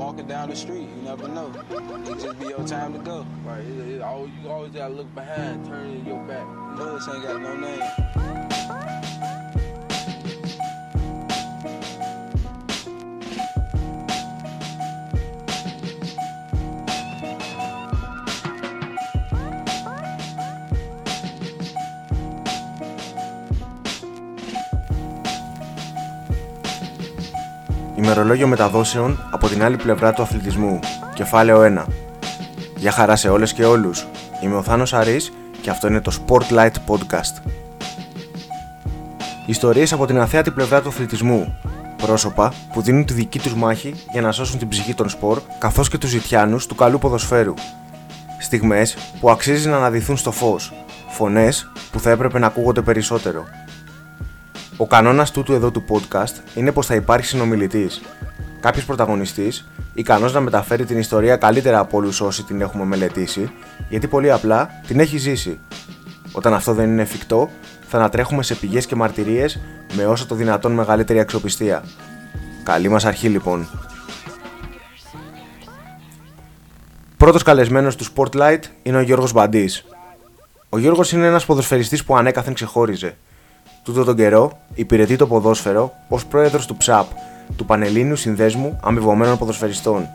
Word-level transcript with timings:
walking 0.00 0.26
down 0.26 0.48
the 0.48 0.56
street. 0.56 0.88
You 0.96 1.02
never 1.04 1.28
know. 1.28 1.52
It 2.10 2.18
just 2.18 2.40
be 2.40 2.46
your 2.46 2.66
time 2.66 2.94
to 2.94 2.98
go. 3.00 3.26
Right. 3.44 3.60
It, 3.60 3.96
it, 3.96 4.00
always, 4.00 4.32
you 4.42 4.48
always 4.48 4.72
gotta 4.72 4.94
look 4.94 5.14
behind, 5.14 5.66
turn 5.66 6.06
your 6.06 6.24
back. 6.26 6.46
Bullets 6.76 7.06
ain't 7.06 7.22
got 7.22 7.42
no 7.42 7.54
name. 7.54 8.49
Ημερολόγιο 28.10 28.46
μεταδόσεων 28.46 29.18
από 29.30 29.48
την 29.48 29.62
άλλη 29.62 29.76
πλευρά 29.76 30.12
του 30.12 30.22
αθλητισμού. 30.22 30.78
Κεφάλαιο 31.14 31.84
1. 31.86 31.92
Γεια 32.76 32.90
χαρά 32.90 33.16
σε 33.16 33.28
όλες 33.28 33.52
και 33.52 33.64
όλους. 33.64 34.06
Είμαι 34.42 34.56
ο 34.56 34.62
Θάνος 34.62 34.92
Αρής 34.94 35.32
και 35.62 35.70
αυτό 35.70 35.86
είναι 35.86 36.00
το 36.00 36.12
Spotlight 36.26 36.72
Podcast. 36.86 37.42
Ιστορίες 39.46 39.92
από 39.92 40.06
την 40.06 40.18
αθέατη 40.18 40.50
πλευρά 40.50 40.80
του 40.80 40.88
αθλητισμού. 40.88 41.58
Πρόσωπα 41.96 42.52
που 42.72 42.82
δίνουν 42.82 43.04
τη 43.04 43.12
δική 43.12 43.38
τους 43.38 43.54
μάχη 43.54 43.94
για 44.12 44.20
να 44.20 44.32
σώσουν 44.32 44.58
την 44.58 44.68
ψυχή 44.68 44.94
των 44.94 45.08
σπορ 45.08 45.40
καθώς 45.58 45.88
και 45.88 45.98
τους 45.98 46.10
ζητιάνους 46.10 46.66
του 46.66 46.74
καλού 46.74 46.98
ποδοσφαίρου. 46.98 47.54
Στιγμές 48.38 48.96
που 49.20 49.30
αξίζει 49.30 49.68
να 49.68 49.76
αναδυθούν 49.76 50.16
στο 50.16 50.30
φως. 50.30 50.72
Φωνές 51.08 51.72
που 51.92 52.00
θα 52.00 52.10
έπρεπε 52.10 52.38
να 52.38 52.46
ακούγονται 52.46 52.82
περισσότερο. 52.82 53.44
Ο 54.80 54.86
κανόνας 54.86 55.30
τούτου 55.30 55.52
εδώ 55.52 55.70
του 55.70 55.84
podcast 55.88 56.34
είναι 56.54 56.72
πως 56.72 56.86
θα 56.86 56.94
υπάρχει 56.94 57.26
συνομιλητής. 57.26 58.00
Κάποιος 58.60 58.84
πρωταγωνιστής, 58.84 59.68
ικανός 59.94 60.32
να 60.32 60.40
μεταφέρει 60.40 60.84
την 60.84 60.98
ιστορία 60.98 61.36
καλύτερα 61.36 61.78
από 61.78 61.96
όλους 61.96 62.20
όσοι 62.20 62.42
την 62.42 62.60
έχουμε 62.60 62.84
μελετήσει, 62.84 63.52
γιατί 63.88 64.06
πολύ 64.06 64.30
απλά 64.30 64.70
την 64.86 65.00
έχει 65.00 65.18
ζήσει. 65.18 65.58
Όταν 66.32 66.54
αυτό 66.54 66.72
δεν 66.72 66.90
είναι 66.90 67.02
εφικτό, 67.02 67.50
θα 67.88 67.98
ανατρέχουμε 67.98 68.42
σε 68.42 68.54
πηγές 68.54 68.86
και 68.86 68.94
μαρτυρίες 68.94 69.60
με 69.92 70.06
όσο 70.06 70.26
το 70.26 70.34
δυνατόν 70.34 70.72
μεγαλύτερη 70.72 71.20
αξιοπιστία. 71.20 71.84
Καλή 72.62 72.88
μας 72.88 73.04
αρχή 73.04 73.28
λοιπόν. 73.28 73.68
Πρώτος 77.16 77.42
καλεσμένος 77.42 77.96
του 77.96 78.06
Spotlight 78.14 78.62
είναι 78.82 78.96
ο 78.96 79.00
Γιώργος 79.00 79.32
Μπαντής. 79.32 79.84
Ο 80.68 80.78
Γιώργος 80.78 81.12
είναι 81.12 81.26
ένας 81.26 81.44
ποδοσφαιριστής 81.44 82.04
που 82.04 82.16
ανέκαθεν 82.16 82.54
ξεχώριζε. 82.54 83.16
Τούτο 83.82 84.04
τον 84.04 84.16
καιρό 84.16 84.52
υπηρετεί 84.74 85.16
το 85.16 85.26
ποδόσφαιρο 85.26 85.92
ως 86.08 86.26
πρόεδρος 86.26 86.66
του 86.66 86.76
ΨΑΠ, 86.84 87.06
του 87.56 87.64
Πανελλήνιου 87.64 88.16
Συνδέσμου 88.16 88.78
Αμοιβωμένων 88.82 89.38
Ποδοσφαιριστών. 89.38 90.08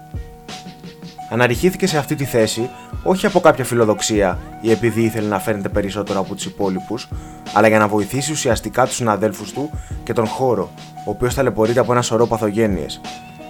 Αναρριχήθηκε 1.29 1.87
σε 1.87 1.97
αυτή 1.97 2.15
τη 2.15 2.25
θέση 2.25 2.69
όχι 3.03 3.25
από 3.25 3.39
κάποια 3.39 3.63
φιλοδοξία 3.63 4.39
ή 4.61 4.71
επειδή 4.71 5.01
ήθελε 5.01 5.27
να 5.27 5.39
φαίνεται 5.39 5.69
περισσότερο 5.69 6.19
από 6.19 6.35
τους 6.35 6.45
υπόλοιπους, 6.45 7.07
αλλά 7.53 7.67
για 7.67 7.79
να 7.79 7.87
βοηθήσει 7.87 8.31
ουσιαστικά 8.31 8.85
τους 8.85 8.95
συναδέλφους 8.95 9.51
του 9.51 9.69
και 10.03 10.13
τον 10.13 10.25
χώρο, 10.27 10.69
ο 11.05 11.09
οποίος 11.09 11.33
ταλαιπωρείται 11.33 11.79
από 11.79 11.91
ένα 11.91 12.01
σωρό 12.01 12.27
παθογένειες. 12.27 13.01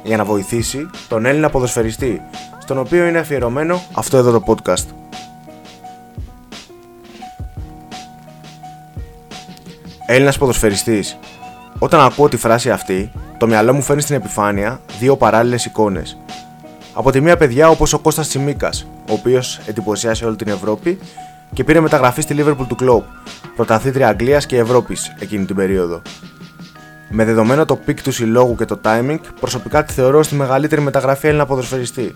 Για 0.04 0.18
να 0.18 0.26
βοηθήσει 0.26 0.90
τον 1.08 1.26
Έλληνα 1.26 1.50
ποδοσφαιριστή, 1.50 2.22
στον 2.58 2.78
οποίο 2.78 3.06
είναι 3.06 3.20
αφιερωμένο 3.20 3.82
αυτό 3.94 4.18
εδώ 4.18 4.32
το 4.32 4.44
podcast. 4.48 4.86
Έλληνας 10.08 10.38
ποδοσφαιριστής. 10.38 11.18
Όταν 11.80 12.00
ακούω 12.00 12.30
τη 12.30 12.38
φράση 12.38 12.72
αυτή, 12.72 13.12
το 13.38 13.48
μυαλό 13.48 13.74
μου 13.74 13.82
φέρνει 13.82 14.02
στην 14.02 14.16
επιφάνεια 14.16 14.80
δύο 15.00 15.18
παράλληλες 15.18 15.66
εικόνες. 15.66 16.18
Από 16.94 17.12
τη 17.12 17.22
μία 17.22 17.38
παιδιά 17.38 17.70
όπως 17.70 17.94
ο 17.94 18.00
Κώστας 18.00 18.28
Τσιμίκας, 18.28 18.88
ο 19.10 19.14
οποίος 19.14 19.60
εντυπωσίασε 19.66 20.26
όλη 20.26 20.36
την 20.36 20.48
Ευρώπη 20.48 21.00
και 21.54 21.64
πήρε 21.64 21.80
μεταγραφή 21.80 22.22
στη 22.22 22.36
Liverpool 22.38 22.66
του 22.68 22.76
Κλόπ, 22.76 23.04
πρωταθλήτρια 23.56 24.08
Αγγλίας 24.08 24.46
και 24.46 24.58
Ευρώπης 24.58 25.16
εκείνη 25.20 25.46
την 25.46 25.56
περίοδο. 25.56 26.02
Με 27.10 27.26
δεδομένο 27.26 27.66
το 27.66 27.76
peak 27.76 28.02
του 28.02 28.12
συλλόγου 28.12 28.56
και 28.56 28.66
το 28.66 28.80
timing, 28.84 29.20
προσωπικά 29.40 29.84
τη 29.84 29.94
θεωρώ 29.94 30.24
τη 30.24 30.36
μεγαλύτερη 30.36 30.82
μεταγραφή 30.82 31.28
Έλληνα 31.28 31.46
ποδοσφαιριστή. 31.46 32.14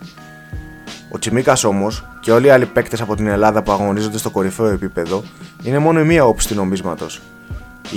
Ο 1.12 1.20
Τσιμίκας 1.20 1.64
όμως 1.64 2.06
και 2.22 2.32
όλοι 2.32 2.48
οι 2.48 2.50
άλλοι 2.50 2.66
παίκτες 2.66 3.02
από 3.02 3.16
την 3.16 3.28
Ελλάδα 3.28 3.64
που 3.64 3.72
αγωνίζονται 3.72 4.18
στο 4.18 4.30
κορυφαίο 4.30 4.68
επίπεδο 4.68 5.24
είναι 5.64 5.80
μόνο 5.80 6.00
η 6.00 6.04
μία 6.04 6.26
όψη 6.26 6.48
του 6.48 6.56
νομίσματος. 6.56 7.22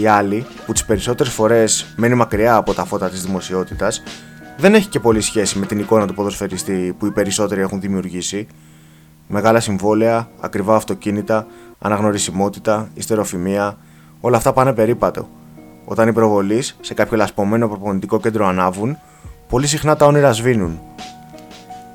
Η 0.00 0.06
άλλη, 0.06 0.46
που 0.66 0.72
τις 0.72 0.84
περισσότερες 0.84 1.32
φορές 1.32 1.94
μένει 1.96 2.14
μακριά 2.14 2.54
από 2.54 2.74
τα 2.74 2.84
φώτα 2.84 3.08
της 3.08 3.22
δημοσιότητας, 3.22 4.02
δεν 4.56 4.74
έχει 4.74 4.88
και 4.88 5.00
πολύ 5.00 5.20
σχέση 5.20 5.58
με 5.58 5.66
την 5.66 5.78
εικόνα 5.78 6.06
του 6.06 6.14
ποδοσφαιριστή 6.14 6.94
που 6.98 7.06
οι 7.06 7.10
περισσότεροι 7.10 7.60
έχουν 7.60 7.80
δημιουργήσει. 7.80 8.46
Μεγάλα 9.28 9.60
συμβόλαια, 9.60 10.28
ακριβά 10.40 10.74
αυτοκίνητα, 10.74 11.46
αναγνωρισιμότητα, 11.78 12.88
ιστεροφημία, 12.94 13.76
όλα 14.20 14.36
αυτά 14.36 14.52
πάνε 14.52 14.72
περίπατο. 14.72 15.28
Όταν 15.84 16.08
οι 16.08 16.12
προβολείς 16.12 16.76
σε 16.80 16.94
κάποιο 16.94 17.16
λασπωμένο 17.16 17.68
προπονητικό 17.68 18.20
κέντρο 18.20 18.46
ανάβουν, 18.46 18.98
πολύ 19.48 19.66
συχνά 19.66 19.96
τα 19.96 20.06
όνειρα 20.06 20.32
σβήνουν. 20.32 20.80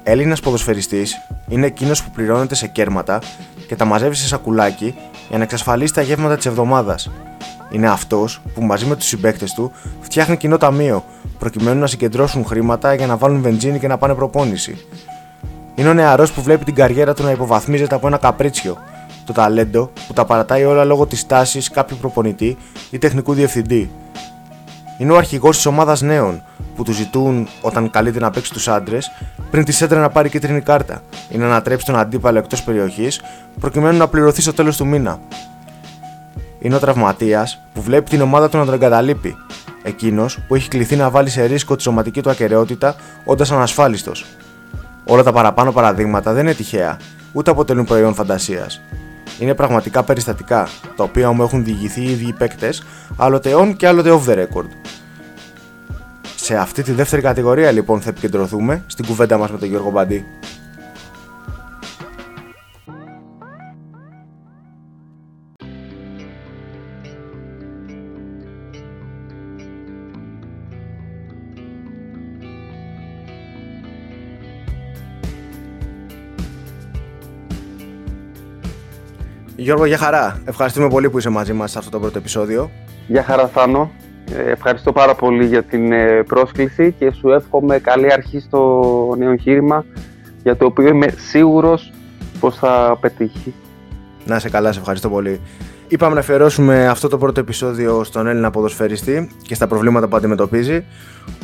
Έλληνας 0.03 0.40
ποδοσφαιριστής 0.40 1.16
είναι 1.47 1.66
εκείνος 1.66 2.03
που 2.03 2.12
πληρώνεται 2.12 2.56
σε 2.56 2.68
κέρματα 2.68 3.22
και 3.68 3.75
τα 3.75 3.85
μαζεύει 3.85 4.16
σε 4.16 4.28
σακουλάκι 4.28 4.96
για 5.29 5.38
να 5.38 5.43
εξασφαλίσει 5.43 5.93
τα 5.93 6.01
γεύματα 6.01 6.35
της 6.35 6.45
εβδομάδας. 6.45 7.11
Είναι 7.71 7.89
αυτός 7.89 8.41
που 8.53 8.61
μαζί 8.61 8.85
με 8.85 8.95
τους 8.95 9.07
συμπαίκτες 9.07 9.53
του 9.53 9.71
φτιάχνει 9.99 10.38
κοινό 10.38 10.57
ταμείο 10.57 11.03
προκειμένου 11.39 11.79
να 11.79 11.88
συγκεντρώσουν 11.88 12.45
χρήματα 12.45 12.93
για 12.93 13.07
να 13.07 13.17
βάλουν 13.17 13.41
βενζίνη 13.41 13.79
και 13.79 13.87
να 13.87 13.97
πάνε 13.97 14.13
προπόνηση. 14.13 14.77
Είναι 15.75 15.89
ο 15.89 15.93
νεαρός 15.93 16.31
που 16.31 16.41
βλέπει 16.41 16.66
την 16.66 16.75
καριέρα 16.75 17.13
του 17.13 17.23
να 17.23 17.31
υποβαθμίζεται 17.31 17.95
από 17.95 18.07
ένα 18.07 18.17
καπρίτσιο, 18.17 18.77
το 19.25 19.33
ταλέντο 19.33 19.91
που 20.07 20.13
τα 20.13 20.25
παρατάει 20.25 20.63
όλα 20.63 20.83
λόγω 20.83 21.05
της 21.05 21.25
τάσης 21.25 21.69
κάποιου 21.69 21.97
προπονητή 22.01 22.57
ή 22.91 22.97
τεχνικού 22.97 23.33
διευθυντή. 23.33 23.89
Είναι 24.97 25.12
ο 25.12 25.18
αρχηγός 25.18 25.56
της 25.56 25.66
ομάδας 25.66 26.02
νέων 26.02 26.41
που 26.75 26.84
του 26.84 26.91
ζητούν 26.91 27.47
όταν 27.62 27.90
καλείται 27.90 28.19
να 28.19 28.30
παίξει 28.30 28.52
τους 28.53 28.68
άντρες 28.68 29.12
πριν 29.52 29.63
τη 29.63 29.72
σέντρα 29.72 30.00
να 30.00 30.09
πάρει 30.09 30.30
κίτρινη 30.30 30.62
κάρτα 30.62 31.02
ή 31.30 31.38
να 31.38 31.46
ανατρέψει 31.46 31.85
τον 31.85 31.97
αντίπαλο 31.97 32.38
εκτός 32.38 32.63
περιοχής 32.63 33.22
προκειμένου 33.59 33.97
να 33.97 34.08
πληρωθεί 34.08 34.41
στο 34.41 34.53
τέλος 34.53 34.78
του 34.78 34.85
μήνα. 34.88 35.19
Είναι 36.59 36.75
ο 36.75 36.80
τραυματίας 36.80 37.59
που 37.74 37.81
βλέπει 37.81 38.09
την 38.09 38.22
ομάδα 38.22 38.50
του 38.50 38.58
να 38.58 38.66
τον 38.66 38.74
εγκαταλείπει. 38.74 39.35
Εκείνος 39.84 40.40
που 40.47 40.56
έχει 40.56 40.68
κληθεί 40.68 40.96
να 40.96 41.09
βάλει 41.09 41.29
σε 41.29 41.44
ρίσκο 41.44 41.75
τη 41.75 41.81
σωματική 41.81 42.22
του 42.22 42.29
ακαιρεότητα 42.29 42.96
όντας 43.25 43.52
ανασφάλιστος. 43.52 44.25
Όλα 45.06 45.24
τα 45.24 45.31
παραπάνω 45.31 45.72
παραδείγματα 45.72 46.34
δεν 46.34 46.44
είναι 46.44 46.53
τυχαία, 46.53 46.97
ούτε 47.34 47.52
αποτελούν 47.52 47.85
προϊόν 47.85 48.14
φαντασίας. 48.14 48.81
Είναι 49.39 49.53
πραγματικά 49.53 50.03
περιστατικά, 50.03 50.67
τα 50.95 51.03
οποία 51.03 51.31
μου 51.31 51.43
έχουν 51.43 51.63
διηγηθεί 51.63 52.01
οι 52.01 52.11
ίδιοι 52.11 52.33
παίκτες, 52.33 52.83
άλλοτε 53.17 53.51
on 53.55 53.75
και 53.77 53.87
άλλοτε 53.87 54.11
off 54.11 54.29
the 54.29 54.37
record. 54.37 54.67
Σε 56.35 56.57
αυτή 56.57 56.83
τη 56.83 56.91
δεύτερη 56.91 57.21
κατηγορία 57.21 57.71
λοιπόν 57.71 58.01
θα 58.01 58.09
επικεντρωθούμε 58.09 58.83
στην 58.87 59.05
κουβέντα 59.05 59.37
μας 59.37 59.51
με 59.51 59.57
τον 59.57 59.67
Γιώργο 59.67 59.91
Μπαντή. 59.91 60.25
Γιώργο, 79.59 79.85
για 79.85 79.97
χαρά. 79.97 80.41
Ευχαριστούμε 80.45 80.88
πολύ 80.88 81.09
που 81.09 81.18
είσαι 81.18 81.29
μαζί 81.29 81.53
μας 81.53 81.72
σε 81.72 81.78
αυτό 81.78 81.91
το 81.91 82.00
πρώτο 82.00 82.18
επεισόδιο. 82.18 82.72
Γεια 83.07 83.23
χαρά 83.23 83.47
Θάνο. 83.47 83.91
Ε, 84.35 84.51
Ευχαριστώ 84.51 84.91
πάρα 84.91 85.16
πολύ 85.16 85.45
για 85.45 85.63
την 85.63 85.91
ε, 85.91 86.23
πρόσκληση 86.23 86.96
και 86.99 87.11
σου 87.11 87.29
εύχομαι 87.29 87.79
καλή 87.79 88.14
αρχή 88.14 88.40
στο 88.40 89.16
νέο 89.17 89.31
εγχείρημα 89.31 89.85
για 90.43 90.55
το 90.55 90.66
οποίο 90.66 90.87
είμαι 90.87 91.08
σίγουρος 91.17 91.93
πως 92.40 92.58
θα 92.58 92.97
πετύχει. 93.02 93.53
Να 94.26 94.35
είσαι 94.35 94.49
καλά, 94.49 94.72
σε 94.72 94.79
ευχαριστώ 94.79 95.09
πολύ. 95.09 95.41
Είπαμε 95.89 96.13
να 96.13 96.19
αφιερώσουμε 96.19 96.87
αυτό 96.87 97.07
το 97.07 97.17
πρώτο 97.17 97.39
επεισόδιο 97.39 98.03
στον 98.03 98.28
Έλληνα 98.28 98.51
ποδοσφαιριστή 98.51 99.29
και 99.41 99.55
στα 99.55 99.67
προβλήματα 99.67 100.07
που 100.07 100.16
αντιμετωπίζει. 100.16 100.85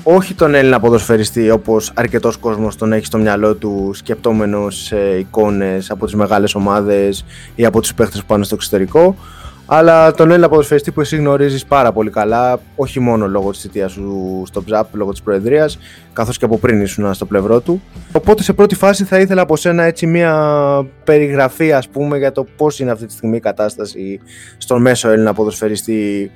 Όχι 0.04 0.34
τον 0.34 0.56
Έλληνα 0.56 0.80
ποδοσφαιριστή 0.80 1.50
όπως 1.50 1.92
αρκετός 1.94 2.38
κόσμος 2.38 2.76
τον 2.76 2.94
έχει 2.94 3.06
στο 3.06 3.18
μυαλό 3.18 3.56
του, 3.56 3.92
σκεπτόμενος 3.94 4.84
σε 4.84 5.18
εικόνες 5.18 5.92
από 5.92 6.06
τις 6.06 6.16
μεγάλες 6.16 6.56
ομάδες 6.56 7.26
ή 7.56 7.66
από 7.66 7.82
τους 7.82 7.94
παίχτες 7.94 8.20
που 8.20 8.26
πάνε 8.26 8.44
στο 8.44 8.56
εξωτερικό. 8.56 9.16
Αλλά 9.66 10.12
τον 10.12 10.32
Έλληνα 10.32 10.50
ποδοσφαιριστή 10.50 10.92
που 10.92 11.02
εσύ 11.02 11.16
γνωρίζεις 11.18 11.66
πάρα 11.66 11.92
πολύ 11.92 12.10
καλά, 12.10 12.60
όχι 12.76 13.00
μόνο 13.00 13.28
λόγω 13.28 13.52
της 13.52 13.62
θητείας 13.62 13.92
σου 13.92 14.44
στο 14.46 14.64
ΨΑΠ, 14.68 14.96
λόγω 14.96 15.12
της 15.12 15.22
Προεδρίας, 15.22 15.80
καθώς 16.14 16.38
και 16.38 16.46
από 16.46 16.58
πριν 16.58 16.82
ήσουν 16.82 17.14
στο 17.14 17.26
πλευρό 17.26 17.60
του. 17.60 17.82
Οπότε 18.12 18.44
σε 18.44 18.54
πρώτη 18.54 18.76
φάση 18.76 19.04
θα 19.04 19.20
ήθελα 19.20 19.42
από 19.42 19.56
σένα 19.56 19.84
έτσι 19.84 20.06
μια 20.08 20.86
περιγραφή, 21.04 21.74
ας 21.74 21.90
πούμε, 21.90 22.18
για 22.18 22.32
το 22.32 22.46
πώς 22.58 22.80
είναι 22.80 22.92
αυτή 22.92 23.06
τη 23.06 23.14
στιγμή 23.14 23.36
η 23.38 23.40
κατάσταση 23.40 24.20
στον 24.58 24.82
μέσο 24.82 25.10
Έλληνα 25.10 25.34
ποδοσφαιριστή. 25.34 26.32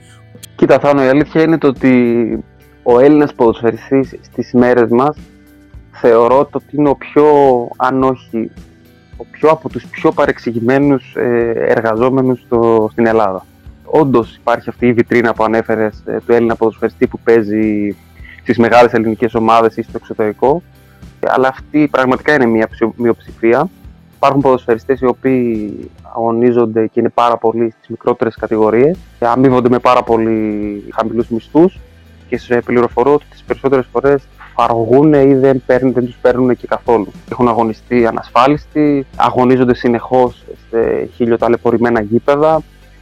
Κοίτα 0.55 0.79
Θάνο, 0.79 1.03
η 1.03 1.07
αλήθεια 1.07 1.41
είναι 1.41 1.57
το 1.57 1.67
ότι 1.67 2.43
ο 2.83 2.99
Έλληνας 2.99 3.33
ποδοσφαιριστής 3.33 4.15
στις 4.21 4.53
μέρες 4.53 4.89
μας 4.89 5.17
θεωρώ 5.91 6.49
ότι 6.51 6.65
είναι 6.77 6.89
ο 6.89 6.95
πιο, 6.95 7.25
αν 7.77 8.03
όχι, 8.03 8.51
ο 9.17 9.25
πιο 9.31 9.49
από 9.49 9.69
τους 9.69 9.85
πιο 9.85 10.11
παρεξηγημένους 10.11 11.15
ε, 11.15 11.53
εργαζόμενους 11.67 12.39
στο, 12.39 12.89
στην 12.91 13.05
Ελλάδα. 13.05 13.45
Όντως 13.83 14.35
υπάρχει 14.35 14.69
αυτή 14.69 14.87
η 14.87 14.93
βιτρίνα 14.93 15.33
που 15.33 15.43
ανέφερες 15.43 16.03
ε, 16.05 16.17
του 16.25 16.33
Έλληνα 16.33 16.55
ποδοσφαιριστή 16.55 17.07
που 17.07 17.19
παίζει 17.19 17.95
στις 18.41 18.57
μεγάλες 18.57 18.93
ελληνικές 18.93 19.35
ομάδες 19.35 19.77
ή 19.77 19.81
στο 19.81 19.91
εξωτερικό. 19.95 20.61
Αλλά 21.27 21.47
αυτή 21.47 21.87
πραγματικά 21.91 22.33
είναι 22.33 22.45
μια 22.45 22.69
μειοψηφία. 22.95 23.69
Υπάρχουν 24.15 24.41
ποδοσφαιριστές 24.41 24.99
οι 25.01 25.05
οποίοι 25.05 25.89
αγωνίζονται 26.15 26.87
και 26.87 26.99
είναι 26.99 27.09
πάρα 27.09 27.37
πολύ 27.37 27.73
στις 27.77 27.89
μικρότερες 27.89 28.35
κατηγορίες 28.35 28.97
και 29.19 29.25
αμείβονται 29.25 29.69
με 29.69 29.79
πάρα 29.79 30.03
πολύ 30.03 30.83
χαμηλούς 30.93 31.29
μισθούς. 31.29 31.79
Και 32.27 32.37
σε 32.37 32.61
πληροφορώ 32.61 33.13
ότι 33.13 33.25
τις 33.29 33.43
περισσότερες 33.47 33.87
φορές 33.91 34.27
φαργούν 34.55 35.13
ή 35.13 35.35
δεν, 35.35 35.63
παίρνουν, 35.65 35.93
δεν 35.93 36.05
τους 36.05 36.17
παίρνουν 36.21 36.57
και 36.57 36.67
καθόλου. 36.67 37.11
Έχουν 37.31 37.47
αγωνιστεί 37.47 38.05
ανασφάλιστοι, 38.05 39.05
αγωνίζονται 39.15 39.75
συνεχώς 39.75 40.43
σε 40.69 41.09
χιλιοταλαιπωρημένα 41.15 42.01
γήπεδα, 42.01 42.61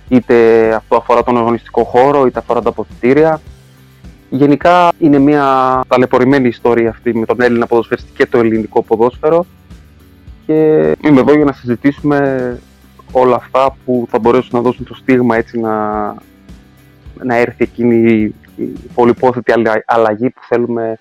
είτε 0.09 0.35
αυτό 0.73 0.95
αφορά 0.95 1.23
τον 1.23 1.37
αγωνιστικό 1.37 1.83
χώρο, 1.83 2.25
είτε 2.25 2.39
αφορά 2.39 2.61
τα 2.61 2.69
αποδητήρια. 2.69 3.41
Γενικά 4.29 4.91
είναι 4.99 5.19
μια 5.19 5.81
ταλαιπωρημένη 5.87 6.47
ιστορία 6.47 6.89
αυτή 6.89 7.17
με 7.17 7.25
τον 7.25 7.41
Έλληνα 7.41 7.67
ποδοσφαιριστή 7.67 8.11
και 8.13 8.25
το 8.25 8.37
ελληνικό 8.37 8.83
ποδόσφαιρο 8.83 9.45
και 10.45 10.53
είμαι 11.03 11.19
εδώ 11.19 11.35
για 11.35 11.45
να 11.45 11.51
συζητήσουμε 11.51 12.59
όλα 13.11 13.35
αυτά 13.35 13.75
που 13.85 14.07
θα 14.09 14.19
μπορέσουν 14.19 14.49
να 14.51 14.61
δώσουν 14.61 14.85
το 14.85 14.93
στίγμα 14.93 15.35
έτσι 15.35 15.59
να, 15.59 16.05
να 17.23 17.35
έρθει 17.35 17.63
εκείνη 17.63 18.33
η 18.55 18.73
πολυπόθετη 18.93 19.53
αλλαγή 19.85 20.29
που 20.29 20.41
θέλουμε 20.47 20.97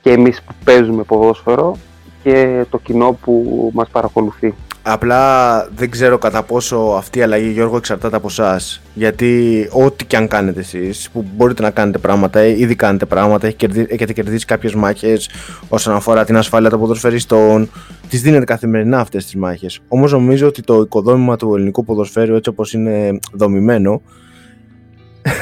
και 0.00 0.10
εμείς 0.10 0.42
που 0.42 0.52
παίζουμε 0.64 1.02
ποδόσφαιρο 1.02 1.76
και 2.22 2.64
το 2.70 2.78
κοινό 2.78 3.18
που 3.22 3.70
μας 3.74 3.88
παρακολουθεί. 3.88 4.54
Απλά 4.86 5.64
δεν 5.74 5.90
ξέρω 5.90 6.18
κατά 6.18 6.42
πόσο 6.42 6.76
αυτή 6.76 7.18
η 7.18 7.22
αλλαγή, 7.22 7.50
Γιώργο, 7.50 7.76
εξαρτάται 7.76 8.16
από 8.16 8.26
εσάς. 8.26 8.82
Γιατί 8.94 9.68
ό,τι 9.72 10.04
και 10.04 10.16
αν 10.16 10.28
κάνετε 10.28 10.60
εσείς, 10.60 11.10
που 11.10 11.24
μπορείτε 11.36 11.62
να 11.62 11.70
κάνετε 11.70 11.98
πράγματα, 11.98 12.44
ήδη 12.44 12.74
κάνετε 12.74 13.06
πράγματα, 13.06 13.46
έχετε 13.88 14.12
κερδίσει 14.12 14.46
κάποιες 14.46 14.74
μάχες 14.74 15.30
όσον 15.68 15.94
αφορά 15.94 16.24
την 16.24 16.36
ασφάλεια 16.36 16.70
των 16.70 16.80
ποδοσφαιριστών, 16.80 17.70
τις 18.08 18.22
δίνετε 18.22 18.44
καθημερινά 18.44 19.00
αυτές 19.00 19.24
τις 19.24 19.36
μάχες. 19.36 19.80
Όμως 19.88 20.12
νομίζω 20.12 20.46
ότι 20.46 20.62
το 20.62 20.80
οικοδόμημα 20.80 21.36
του 21.36 21.54
ελληνικού 21.54 21.84
ποδοσφαίρου, 21.84 22.34
έτσι 22.34 22.50
όπως 22.50 22.72
είναι 22.72 23.18
δομημένο, 23.32 24.02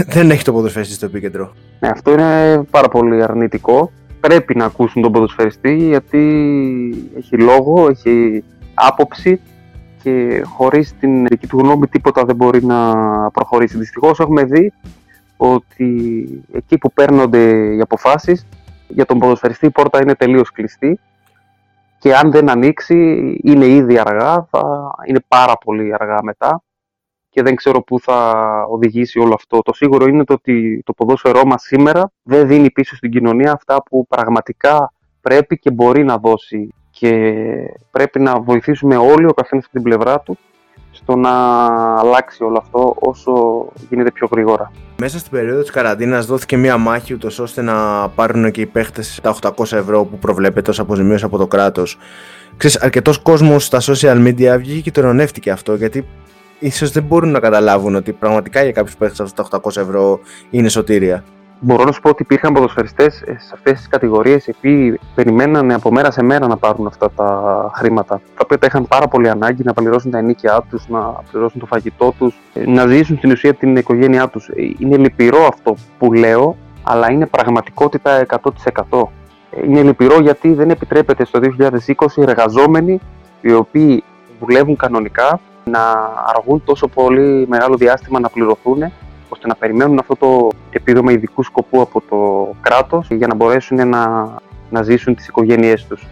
δεν 0.07 0.31
έχει 0.31 0.45
το 0.45 0.53
ποδοσφαιριστή 0.53 0.95
στο 0.95 1.07
επίκεντρο. 1.07 1.53
Ναι, 1.81 1.89
αυτό 1.89 2.13
είναι 2.13 2.63
πάρα 2.71 2.89
πολύ 2.89 3.23
αρνητικό. 3.23 3.93
Πρέπει 4.21 4.57
να 4.57 4.65
ακούσουν 4.65 5.03
τον 5.03 5.13
ποδοσφαιριστή 5.13 5.75
γιατί 5.77 6.21
έχει 7.17 7.37
λόγο, 7.39 7.89
έχει 7.89 8.45
άποψη 8.75 9.41
και 10.03 10.43
χωρίς 10.45 10.95
την 11.01 11.27
δική 11.27 11.47
του 11.47 11.59
γνώμη 11.59 11.87
τίποτα 11.87 12.25
δεν 12.25 12.37
μπορεί 12.37 12.65
να 12.65 12.91
προχωρήσει. 13.31 13.79
Δυστυχώς 13.79 14.21
έχουμε 14.21 14.45
δει 14.45 14.73
ότι 15.37 16.27
εκεί 16.53 16.79
που 16.79 16.93
παίρνονται 16.93 17.75
οι 17.75 17.81
αποφάσεις 17.81 18.47
για 18.89 19.05
τον 19.05 19.19
ποδοσφαιριστή 19.19 19.67
η 19.67 19.71
πόρτα 19.71 20.03
είναι 20.03 20.15
τελείως 20.15 20.53
κλειστή 20.53 20.99
και 21.99 22.15
αν 22.15 22.31
δεν 22.31 22.51
ανοίξει 22.51 22.97
είναι 23.43 23.67
ήδη 23.67 23.99
αργά, 23.99 24.47
θα 24.51 24.91
είναι 25.07 25.21
πάρα 25.29 25.59
πολύ 25.65 25.95
αργά 25.95 26.19
μετά 26.23 26.63
και 27.33 27.43
δεν 27.43 27.55
ξέρω 27.55 27.83
πού 27.83 28.01
θα 28.01 28.43
οδηγήσει 28.71 29.19
όλο 29.19 29.35
αυτό. 29.35 29.63
Το 29.63 29.73
σίγουρο 29.75 30.07
είναι 30.07 30.25
το 30.25 30.33
ότι 30.33 30.83
το 30.85 30.93
ποδόσφαιρό 30.93 31.45
μας 31.45 31.63
σήμερα 31.63 32.13
δεν 32.23 32.47
δίνει 32.47 32.71
πίσω 32.71 32.97
στην 32.97 33.11
κοινωνία 33.11 33.53
αυτά 33.53 33.83
που 33.83 34.07
πραγματικά 34.07 34.93
πρέπει 35.21 35.59
και 35.59 35.71
μπορεί 35.71 36.05
να 36.05 36.17
δώσει 36.17 36.75
και 36.91 37.35
πρέπει 37.91 38.21
να 38.21 38.41
βοηθήσουμε 38.41 38.97
όλοι 38.97 39.27
ο 39.27 39.33
καθένας 39.33 39.65
από 39.65 39.73
την 39.73 39.83
πλευρά 39.83 40.21
του 40.21 40.39
στο 40.91 41.17
να 41.17 41.31
αλλάξει 41.99 42.45
όλο 42.45 42.59
αυτό 42.59 42.97
όσο 42.99 43.67
γίνεται 43.89 44.11
πιο 44.11 44.29
γρήγορα. 44.33 44.73
Μέσα 44.99 45.19
στην 45.19 45.31
περίοδο 45.31 45.61
της 45.61 45.71
καραντίνας 45.71 46.27
δόθηκε 46.27 46.57
μία 46.57 46.77
μάχη 46.77 47.15
ούτως 47.15 47.39
ώστε 47.39 47.63
να 47.63 48.09
πάρουν 48.09 48.51
και 48.51 48.61
οι 48.61 48.67
παίχτες 48.67 49.21
τα 49.23 49.37
800 49.41 49.73
ευρώ 49.73 50.05
που 50.05 50.19
προβλέπεται 50.19 50.71
ως 50.71 50.79
αποζημίωση 50.79 51.25
από 51.25 51.39
το 51.39 51.47
κράτος. 51.47 51.99
Ξέρεις, 52.57 52.81
αρκετός 52.81 53.19
κόσμος 53.19 53.65
στα 53.65 53.81
social 53.81 54.27
media 54.27 54.57
βγήκε 54.59 54.81
και 54.81 54.91
το 54.91 55.01
ειρωνεύτηκε 55.01 55.51
αυτό 55.51 55.75
γιατί 55.75 56.07
ίσως 56.63 56.91
δεν 56.91 57.03
μπορούν 57.03 57.31
να 57.31 57.41
καταλάβουν 57.41 57.95
ότι 57.95 58.13
πραγματικά 58.13 58.63
για 58.63 58.73
κάποιους 58.73 58.97
παίχτες 58.97 59.21
αυτά 59.21 59.43
τα 59.43 59.61
800 59.63 59.77
ευρώ 59.77 60.21
είναι 60.51 60.69
σωτήρια 60.69 61.25
μπορώ 61.63 61.85
να 61.85 61.93
σου 61.93 62.01
πω 62.01 62.09
ότι 62.09 62.23
υπήρχαν 62.23 62.53
ποδοσφαιριστές 62.53 63.15
σε 63.15 63.51
αυτές 63.53 63.73
τις 63.79 63.89
κατηγορίες 63.89 64.47
οι 64.47 64.55
οποίοι 64.57 65.01
περιμένανε 65.15 65.75
από 65.75 65.93
μέρα 65.93 66.11
σε 66.11 66.23
μέρα 66.23 66.47
να 66.47 66.57
πάρουν 66.57 66.87
αυτά 66.87 67.11
τα 67.11 67.71
χρήματα. 67.75 68.17
Τα 68.17 68.41
οποία 68.45 68.59
τα 68.59 68.67
είχαν 68.67 68.87
πάρα 68.87 69.09
πολύ 69.09 69.29
ανάγκη 69.29 69.63
να 69.65 69.73
πληρώσουν 69.73 70.11
τα 70.11 70.19
ενίκια 70.19 70.65
τους, 70.71 70.89
να 70.89 71.01
πληρώσουν 71.31 71.61
το 71.61 71.67
φαγητό 71.67 72.15
τους, 72.19 72.35
να 72.67 72.87
ζήσουν 72.87 73.17
στην 73.17 73.31
ουσία 73.31 73.55
την 73.55 73.77
οικογένειά 73.77 74.29
τους. 74.29 74.51
Είναι 74.79 74.97
λυπηρό 74.97 75.47
αυτό 75.47 75.77
που 75.99 76.13
λέω, 76.13 76.57
αλλά 76.83 77.11
είναι 77.11 77.27
πραγματικότητα 77.27 78.27
100%. 78.89 79.03
Είναι 79.67 79.83
λυπηρό 79.83 80.21
γιατί 80.21 80.55
δεν 80.55 80.71
επιτρέπεται 80.71 81.25
στο 81.25 81.41
2020 81.41 82.23
εργαζόμενοι 82.23 83.01
οι 83.41 83.53
οποίοι 83.53 84.05
δουλεύουν 84.41 84.77
κανονικά 84.77 85.41
να 85.73 86.13
αργούν 86.37 86.63
τόσο 86.65 86.89
πολύ 86.89 87.47
μεγάλο 87.49 87.77
διάστημα 87.77 88.21
να 88.21 88.29
πληρωθούν 88.29 88.93
ώστε 89.29 89.47
να 89.47 89.55
περιμένουν 89.55 89.99
αυτό 89.99 90.17
το 90.17 90.49
επίδομα 90.71 91.13
ειδικού 91.13 91.43
σκοπού 91.43 91.81
από 91.81 92.03
το 92.09 92.51
κράτος 92.61 93.09
για 93.11 93.27
να 93.27 93.35
μπορέσουν 93.35 93.89
να, 93.89 94.35
να 94.71 94.83
ζήσουν 94.83 95.15
τις 95.15 95.29
οικογένειές 95.29 95.87
τους. 95.87 96.07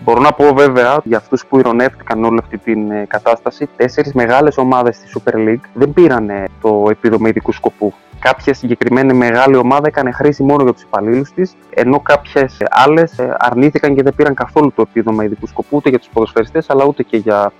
Μπορώ 0.00 0.20
να 0.20 0.32
πω 0.32 0.54
βέβαια 0.54 1.00
για 1.04 1.16
αυτούς 1.16 1.46
που 1.46 1.58
ηρωνεύτηκαν 1.58 2.24
όλη 2.24 2.38
αυτή 2.42 2.58
την 2.58 2.90
ε, 2.90 3.04
κατάσταση, 3.08 3.68
τέσσερις 3.76 4.12
μεγάλες 4.12 4.56
ομάδες 4.56 4.96
στη 4.96 5.06
Super 5.14 5.34
League 5.34 5.66
δεν 5.74 5.92
πήραν 5.92 6.30
το 6.60 6.86
επίδομα 6.90 7.28
ειδικού 7.28 7.52
σκοπού. 7.52 7.94
Κάποια 8.18 8.54
συγκεκριμένη 8.54 9.12
μεγάλη 9.12 9.56
ομάδα 9.56 9.86
έκανε 9.86 10.10
χρήση 10.12 10.42
μόνο 10.42 10.62
για 10.62 10.72
τους 10.72 10.82
υπαλλήλους 10.82 11.32
της, 11.32 11.54
ενώ 11.70 12.00
κάποιες 12.00 12.56
άλλες 12.68 13.14
αρνήθηκαν 13.38 13.94
και 13.94 14.02
δεν 14.02 14.14
πήραν 14.14 14.34
καθόλου 14.34 14.72
το 14.72 14.82
επίδομα 14.88 15.24
ειδικού 15.24 15.46
σκοπού 15.46 15.76
ούτε 15.76 15.88
για 15.88 15.98
τους 15.98 16.08
ποδοσφαιριστές 16.12 16.70
αλλά 16.70 16.84
ούτε 16.84 17.02
και 17.02 17.16
για 17.16 17.52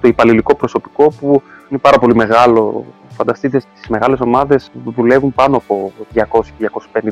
το 0.00 0.08
υπαλληλικό 0.08 0.54
προσωπικό 0.54 1.12
που 1.20 1.42
είναι 1.68 1.80
πάρα 1.80 1.98
πολύ 1.98 2.14
μεγάλο 2.14 2.84
Φανταστείτε 3.16 3.60
στις 3.60 3.88
μεγάλες 3.88 4.20
ομάδες 4.20 4.70
δουλεύουν 4.84 5.34
πάνω 5.34 5.56
από 5.56 5.92
200-250 6.14 6.20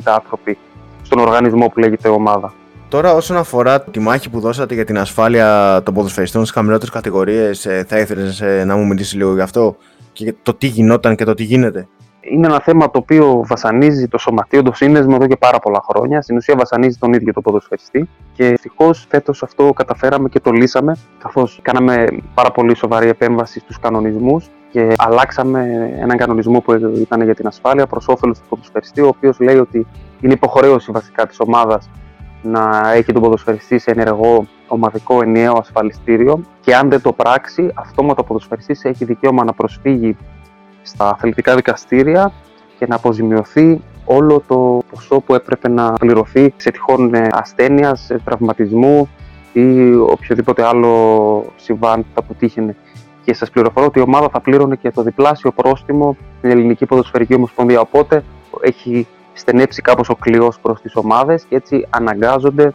άνθρωποι 0.03 0.57
στον 1.01 1.19
οργανισμό 1.19 1.67
που 1.67 1.79
λέγεται 1.79 2.09
ομάδα. 2.09 2.53
Τώρα, 2.89 3.13
όσον 3.13 3.37
αφορά 3.37 3.81
τη 3.81 3.99
μάχη 3.99 4.29
που 4.29 4.39
δώσατε 4.39 4.73
για 4.73 4.85
την 4.85 4.97
ασφάλεια 4.97 5.81
των 5.85 5.93
ποδοσφαιριστών 5.93 6.41
στις 6.41 6.55
χαμηλότερες 6.55 6.93
κατηγορίες, 6.93 7.65
ε, 7.65 7.85
θα 7.87 7.99
ήθελες 7.99 8.41
ε, 8.41 8.63
να 8.65 8.75
μου 8.75 8.85
μιλήσεις 8.87 9.13
λίγο 9.13 9.33
γι' 9.33 9.41
αυτό 9.41 9.75
και 10.13 10.33
το 10.43 10.53
τι 10.53 10.67
γινόταν 10.67 11.15
και 11.15 11.23
το 11.23 11.33
τι 11.33 11.43
γίνεται; 11.43 11.87
Είναι 12.31 12.47
ένα 12.47 12.59
θέμα 12.59 12.91
το 12.91 12.99
οποίο 12.99 13.43
βασανίζει 13.47 14.07
το 14.07 14.17
σωματείο, 14.17 14.61
το 14.61 14.73
σύνδεσμο 14.73 15.13
εδώ 15.15 15.27
και 15.27 15.35
πάρα 15.35 15.59
πολλά 15.59 15.81
χρόνια. 15.89 16.21
Στην 16.21 16.35
ουσία 16.35 16.55
βασανίζει 16.55 16.97
τον 16.97 17.13
ίδιο 17.13 17.33
τον 17.33 17.43
ποδοσφαιριστή. 17.43 18.09
Και 18.33 18.47
ευτυχώς 18.47 19.05
φέτος 19.09 19.43
αυτό 19.43 19.73
καταφέραμε 19.73 20.29
και 20.29 20.39
το 20.39 20.51
λύσαμε, 20.51 20.95
καθώς 21.19 21.59
κάναμε 21.61 22.07
πάρα 22.33 22.51
πολύ 22.51 22.75
σοβαρή 22.75 23.07
επέμβαση 23.07 23.59
στους 23.59 23.79
κανονισμούς 23.79 24.49
και 24.71 24.93
αλλάξαμε 24.97 25.91
έναν 25.99 26.17
κανονισμό 26.17 26.59
που 26.59 26.73
ήταν 26.97 27.21
για 27.21 27.35
την 27.35 27.47
ασφάλεια 27.47 27.87
προς 27.87 28.07
όφελος 28.07 28.39
του 28.39 28.45
ποδοσφαιριστή, 28.49 29.01
ο 29.01 29.07
οποίος 29.07 29.39
λέει 29.39 29.57
ότι 29.57 29.87
είναι 30.21 30.33
υποχρέωση 30.33 30.91
βασικά 30.91 31.25
της 31.27 31.39
ομάδας 31.39 31.89
να 32.41 32.91
έχει 32.93 33.13
τον 33.13 33.21
ποδοσφαιριστή 33.21 33.77
σε 33.77 33.91
ενεργό 33.91 34.45
ομαδικό 34.67 35.21
ενιαίο 35.21 35.57
ασφαλιστήριο 35.59 36.41
και 36.61 36.75
αν 36.75 36.89
δεν 36.89 37.01
το 37.01 37.13
πράξει, 37.13 37.71
αυτόματα 37.73 38.21
ο 38.21 38.25
ποδοσφαιριστής 38.25 38.83
έχει 38.83 39.05
δικαίωμα 39.05 39.43
να 39.43 39.53
προσφύγει 39.53 40.17
στα 40.85 41.09
αθλητικά 41.09 41.55
δικαστήρια 41.55 42.31
και 42.79 42.85
να 42.87 42.95
αποζημιωθεί 42.95 43.81
όλο 44.05 44.43
το 44.47 44.81
ποσό 44.89 45.19
που 45.19 45.35
έπρεπε 45.35 45.69
να 45.69 45.93
πληρωθεί 45.93 46.53
σε 46.57 46.71
τυχόν 46.71 47.11
ασθένειας, 47.31 48.11
τραυματισμού 48.23 49.09
ή 49.53 49.93
οποιοδήποτε 49.93 50.63
άλλο 50.65 51.45
συμβάν 51.55 52.01
που 52.01 52.07
θα 52.13 52.19
αποτύχαινε 52.19 52.75
και 53.25 53.33
σας 53.33 53.49
πληροφορώ 53.49 53.85
ότι 53.85 53.99
η 53.99 54.01
ομάδα 54.01 54.29
θα 54.29 54.39
πλήρωνε 54.39 54.75
και 54.75 54.91
το 54.91 55.01
διπλάσιο 55.01 55.51
πρόστιμο 55.51 56.17
στην 56.37 56.49
Ελληνική 56.49 56.85
Ποδοσφαιρική 56.85 57.33
Ομοσπονδία. 57.33 57.79
Οπότε 57.79 58.23
έχει 58.61 59.07
στενέψει 59.33 59.81
κάπως 59.81 60.09
ο 60.09 60.15
κλειός 60.15 60.59
προς 60.59 60.81
τις 60.81 60.95
ομάδες 60.95 61.45
και 61.49 61.55
έτσι 61.55 61.87
αναγκάζονται 61.89 62.73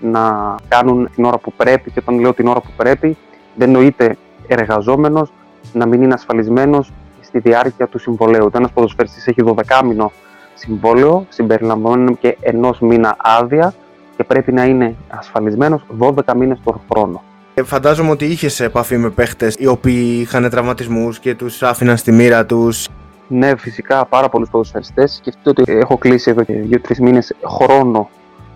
να 0.00 0.54
κάνουν 0.68 1.10
την 1.14 1.24
ώρα 1.24 1.38
που 1.38 1.52
πρέπει. 1.52 1.90
Και 1.90 1.98
όταν 1.98 2.18
λέω 2.18 2.34
την 2.34 2.46
ώρα 2.46 2.60
που 2.60 2.70
πρέπει, 2.76 3.16
δεν 3.54 3.70
νοείται 3.70 4.16
εργαζόμενος 4.46 5.32
να 5.72 5.86
μην 5.86 6.02
είναι 6.02 6.14
ασφαλισμένος 6.14 6.92
στη 7.38 7.48
διάρκεια 7.48 7.86
του 7.86 7.98
συμβολέου. 7.98 8.50
Ένας 8.54 8.70
ποδοσφαιριστής 8.70 9.26
έχει 9.26 9.42
12 9.44 9.82
μήνο 9.84 10.12
συμβόλαιο, 10.54 11.26
συμπεριλαμβανομένου 11.28 12.18
και 12.18 12.36
ενός 12.40 12.80
μήνα 12.80 13.16
άδεια 13.18 13.74
και 14.16 14.24
πρέπει 14.24 14.52
να 14.52 14.64
είναι 14.64 14.94
ασφαλισμένος 15.08 15.82
12 15.98 16.12
μήνες 16.36 16.58
τον 16.64 16.80
χρόνο. 16.92 17.22
Ε, 17.54 17.62
φαντάζομαι 17.62 18.10
ότι 18.10 18.24
είχες 18.24 18.60
επαφή 18.60 18.96
με 18.96 19.10
παίχτες 19.10 19.56
οι 19.58 19.66
οποίοι 19.66 20.18
είχαν 20.20 20.50
τραυματισμούς 20.50 21.18
και 21.18 21.34
τους 21.34 21.62
άφηναν 21.62 21.96
στη 21.96 22.12
μοίρα 22.12 22.46
τους. 22.46 22.88
Ναι, 23.28 23.56
φυσικά 23.56 24.04
πάρα 24.04 24.28
πολλούς 24.28 24.48
ποδοσφαιριστές. 24.48 25.14
Σκεφτείτε 25.14 25.50
ότι 25.50 25.72
έχω 25.72 25.96
κλείσει 25.96 26.30
εδώ 26.30 26.42
και 26.42 26.52
δύο-τρεις 26.52 27.00
μήνες 27.00 27.34
χρόνο 27.44 28.10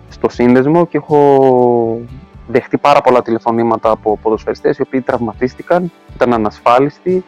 στο 0.09 0.29
σύνδεσμο 0.29 0.85
και 0.85 0.97
έχω 0.97 2.01
δεχτεί 2.47 2.77
πάρα 2.77 3.01
πολλά 3.01 3.21
τηλεφωνήματα 3.21 3.91
από 3.91 4.17
ποδοσφαιριστές 4.21 4.77
οι 4.77 4.81
οποίοι 4.81 5.01
τραυματίστηκαν, 5.01 5.91
ήταν 6.15 6.33
ανασφάλιστοι 6.33 7.23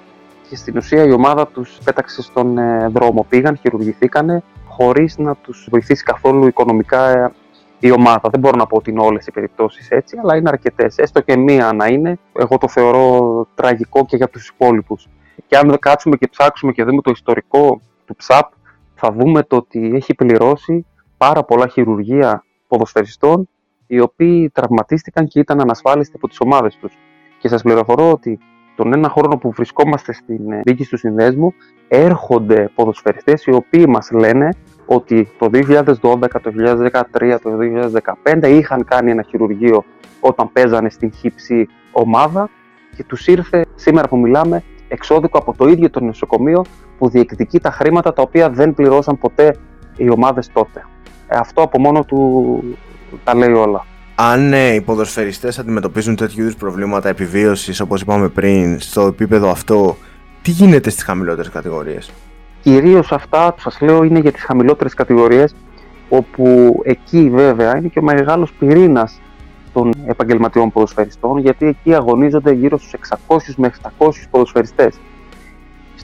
και 0.51 0.57
στην 0.57 0.77
ουσία 0.77 1.03
η 1.03 1.11
ομάδα 1.11 1.47
τους 1.47 1.77
πέταξε 1.83 2.21
στον 2.21 2.57
ε, 2.57 2.87
δρόμο. 2.87 3.25
Πήγαν, 3.29 3.57
χειρουργηθήκανε 3.57 4.43
χωρίς 4.67 5.17
να 5.17 5.35
τους 5.35 5.67
βοηθήσει 5.71 6.03
καθόλου 6.03 6.47
οικονομικά 6.47 7.09
ε, 7.09 7.31
η 7.79 7.91
ομάδα. 7.91 8.29
Δεν 8.31 8.39
μπορώ 8.39 8.57
να 8.57 8.65
πω 8.65 8.77
ότι 8.77 8.89
είναι 8.89 9.01
όλες 9.01 9.27
οι 9.27 9.31
περιπτώσεις 9.31 9.89
έτσι, 9.89 10.17
αλλά 10.23 10.35
είναι 10.35 10.49
αρκετές. 10.49 10.97
Έστω 10.97 11.21
και 11.21 11.37
μία 11.37 11.73
να 11.73 11.87
είναι, 11.87 12.17
εγώ 12.33 12.57
το 12.57 12.67
θεωρώ 12.67 13.47
τραγικό 13.55 14.05
και 14.05 14.15
για 14.15 14.29
τους 14.29 14.47
υπόλοιπους. 14.47 15.07
Και 15.47 15.57
αν 15.57 15.79
κάτσουμε 15.79 16.15
και 16.15 16.27
ψάξουμε 16.27 16.71
και 16.71 16.83
δούμε 16.83 17.01
το 17.01 17.11
ιστορικό 17.11 17.81
του 18.05 18.15
ΨΑΠ, 18.27 18.51
θα 18.95 19.11
δούμε 19.11 19.43
το 19.43 19.55
ότι 19.55 19.91
έχει 19.95 20.13
πληρώσει 20.13 20.85
πάρα 21.17 21.43
πολλά 21.43 21.67
χειρουργία 21.67 22.43
ποδοσφαιριστών 22.67 23.49
οι 23.87 23.99
οποίοι 23.99 24.49
τραυματίστηκαν 24.49 25.27
και 25.27 25.39
ήταν 25.39 25.61
ανασφάλιστοι 25.61 26.13
από 26.15 26.27
τις 26.27 26.39
ομάδες 26.39 26.77
τους. 26.81 26.97
Και 27.39 27.47
σας 27.47 27.61
πληροφορώ 27.61 28.11
ότι 28.11 28.39
τον 28.75 28.93
ένα 28.93 29.09
χρόνο 29.09 29.37
που 29.37 29.51
βρισκόμαστε 29.51 30.13
στην 30.13 30.51
ε, 30.51 30.61
δίκη 30.63 30.85
του 30.85 30.97
συνδέσμου 30.97 31.53
έρχονται 31.87 32.69
ποδοσφαιριστές 32.75 33.45
οι 33.45 33.51
οποίοι 33.51 33.85
μας 33.87 34.11
λένε 34.11 34.49
ότι 34.85 35.29
το 35.37 35.49
2012, 35.53 35.93
το 36.41 36.51
2013, 37.11 37.37
το 37.41 37.49
2015 38.23 38.47
είχαν 38.47 38.85
κάνει 38.85 39.11
ένα 39.11 39.23
χειρουργείο 39.23 39.83
όταν 40.19 40.51
παίζανε 40.51 40.89
στην 40.89 41.11
χύψη 41.13 41.67
ομάδα 41.91 42.49
και 42.95 43.03
τους 43.03 43.27
ήρθε 43.27 43.65
σήμερα 43.75 44.07
που 44.07 44.17
μιλάμε 44.17 44.63
εξώδικο 44.87 45.37
από 45.37 45.53
το 45.57 45.67
ίδιο 45.67 45.89
το 45.89 45.99
νοσοκομείο 45.99 46.65
που 46.97 47.09
διεκδικεί 47.09 47.59
τα 47.59 47.71
χρήματα 47.71 48.13
τα 48.13 48.21
οποία 48.21 48.49
δεν 48.49 48.73
πληρώσαν 48.73 49.17
ποτέ 49.17 49.55
οι 49.97 50.09
ομάδες 50.09 50.49
τότε. 50.53 50.85
Ε, 51.27 51.37
αυτό 51.37 51.61
από 51.61 51.79
μόνο 51.79 52.03
του 52.03 52.63
τα 53.23 53.35
λέει 53.35 53.51
όλα. 53.51 53.85
Αν 54.23 54.53
ε, 54.53 54.73
οι 54.73 54.81
ποδοσφαιριστές 54.81 55.59
αντιμετωπίζουν 55.59 56.15
τέτοιου 56.15 56.41
είδους 56.41 56.55
προβλήματα 56.55 57.09
επιβίωσης 57.09 57.79
όπως 57.79 58.01
είπαμε 58.01 58.27
πριν 58.27 58.79
στο 58.79 59.01
επίπεδο 59.01 59.49
αυτό, 59.49 59.97
τι 60.41 60.51
γίνεται 60.51 60.89
στις 60.89 61.03
χαμηλότερες 61.03 61.51
κατηγορίες; 61.51 62.11
Κυρίως 62.61 63.11
αυτά, 63.11 63.55
σας 63.59 63.81
λέω, 63.81 64.03
είναι 64.03 64.19
για 64.19 64.31
τις 64.31 64.43
χαμηλότερες 64.43 64.93
κατηγορίες 64.93 65.55
όπου 66.09 66.75
εκεί 66.83 67.29
βέβαια 67.29 67.77
είναι 67.77 67.87
και 67.87 67.99
ο 67.99 68.03
μεγάλος 68.03 68.51
πυρήνας 68.59 69.21
των 69.73 69.91
επαγγελματιών 70.05 70.71
ποδοσφαιριστών 70.71 71.37
γιατί 71.37 71.65
εκεί 71.65 71.93
αγωνίζονται 71.93 72.51
γύρω 72.51 72.77
στους 72.77 72.93
600 73.27 73.53
με 73.55 73.71
700 73.97 74.27
ποδοσφαιριστές. 74.31 74.99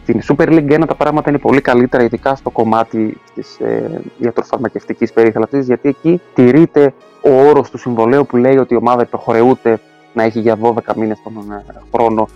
Στην 0.08 0.22
Super 0.28 0.48
League 0.48 0.82
1 0.82 0.84
τα 0.88 0.96
πράγματα 0.96 1.30
είναι 1.30 1.40
πολύ 1.40 1.62
καλύτερα, 1.62 2.04
ειδικά 2.04 2.36
στο 2.36 2.50
κομμάτι 2.50 3.18
της 3.36 3.60
ε, 3.60 4.02
ιατροφαρμακευτικής 4.18 5.14
περίθαλψης, 5.14 5.66
γιατί 5.66 5.90
εκεί 5.90 6.22
τηρείται 6.34 6.94
ο 7.22 7.48
όρος 7.48 7.70
του 7.70 7.78
συμβολέου 7.78 8.26
που 8.26 8.38
λέει 8.38 8.58
ότι 8.58 8.74
η 8.74 8.78
ομάδα 8.78 9.02
υποχρεούται 9.02 9.80
να 10.14 10.24
έχει 10.24 10.40
για 10.40 10.58
12 10.62 10.96
μήνες 10.96 11.22
τον 11.24 11.52
ε, 11.52 11.64
χρόνο 11.96 12.28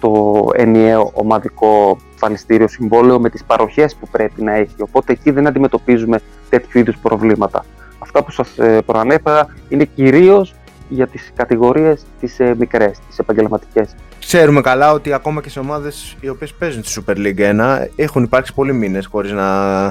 το 0.00 0.44
ενιαίο 0.54 1.10
ομαδικό 1.14 1.98
ασφαλιστήριο 2.14 2.68
συμβόλαιο 2.68 3.20
με 3.20 3.30
τις 3.30 3.44
παροχές 3.44 3.94
που 3.96 4.08
πρέπει 4.10 4.42
να 4.42 4.52
έχει. 4.52 4.74
Οπότε 4.82 5.12
εκεί 5.12 5.30
δεν 5.30 5.46
αντιμετωπίζουμε 5.46 6.20
τέτοιου 6.50 6.78
είδους 6.78 6.98
προβλήματα. 6.98 7.64
Αυτά 7.98 8.24
που 8.24 8.30
σας 8.30 8.58
ε, 8.58 8.80
προανέφερα 8.86 9.54
είναι 9.68 9.84
κυρίως 9.84 10.54
για 10.90 11.06
τις 11.06 11.30
κατηγορίες 11.34 12.02
τις 12.20 12.40
ε, 12.40 12.54
μικρές, 12.58 12.98
τις 13.08 13.18
επαγγελματικές. 13.18 13.94
Ξέρουμε 14.18 14.60
καλά 14.60 14.92
ότι 14.92 15.12
ακόμα 15.12 15.40
και 15.42 15.50
σε 15.50 15.58
ομάδες 15.58 16.16
οι 16.20 16.28
οποίες 16.28 16.54
παίζουν 16.54 16.84
στη 16.84 17.02
Super 17.06 17.16
League 17.16 17.60
1 17.80 17.86
έχουν 17.96 18.22
υπάρξει 18.22 18.54
πολλοί 18.54 18.72
μήνες 18.72 19.06
χωρίς 19.06 19.32
να, 19.32 19.82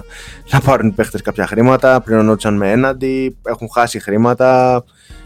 να 0.51 0.59
πάρουν 0.65 0.87
οι 0.87 0.91
παίχτες 0.91 1.21
κάποια 1.21 1.47
χρήματα, 1.47 2.01
πληρωνόντουσαν 2.01 2.57
με 2.57 2.71
έναντι, 2.71 3.37
έχουν 3.43 3.69
χάσει 3.73 3.99
χρήματα. 3.99 4.83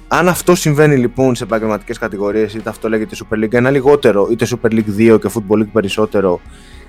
Αν 0.07 0.27
αυτό 0.27 0.55
συμβαίνει 0.55 0.95
λοιπόν 0.97 1.35
σε 1.35 1.43
επαγγελματικές 1.43 1.97
κατηγορίες, 1.97 2.53
είτε 2.53 2.69
αυτό 2.69 2.89
λέγεται 2.89 3.15
Super 3.19 3.37
League 3.43 3.67
1 3.67 3.71
λιγότερο, 3.71 4.27
είτε 4.31 4.47
Super 4.49 4.71
League 4.71 5.13
2 5.13 5.19
και 5.21 5.29
Football 5.33 5.59
League 5.59 5.71
περισσότερο, 5.73 6.39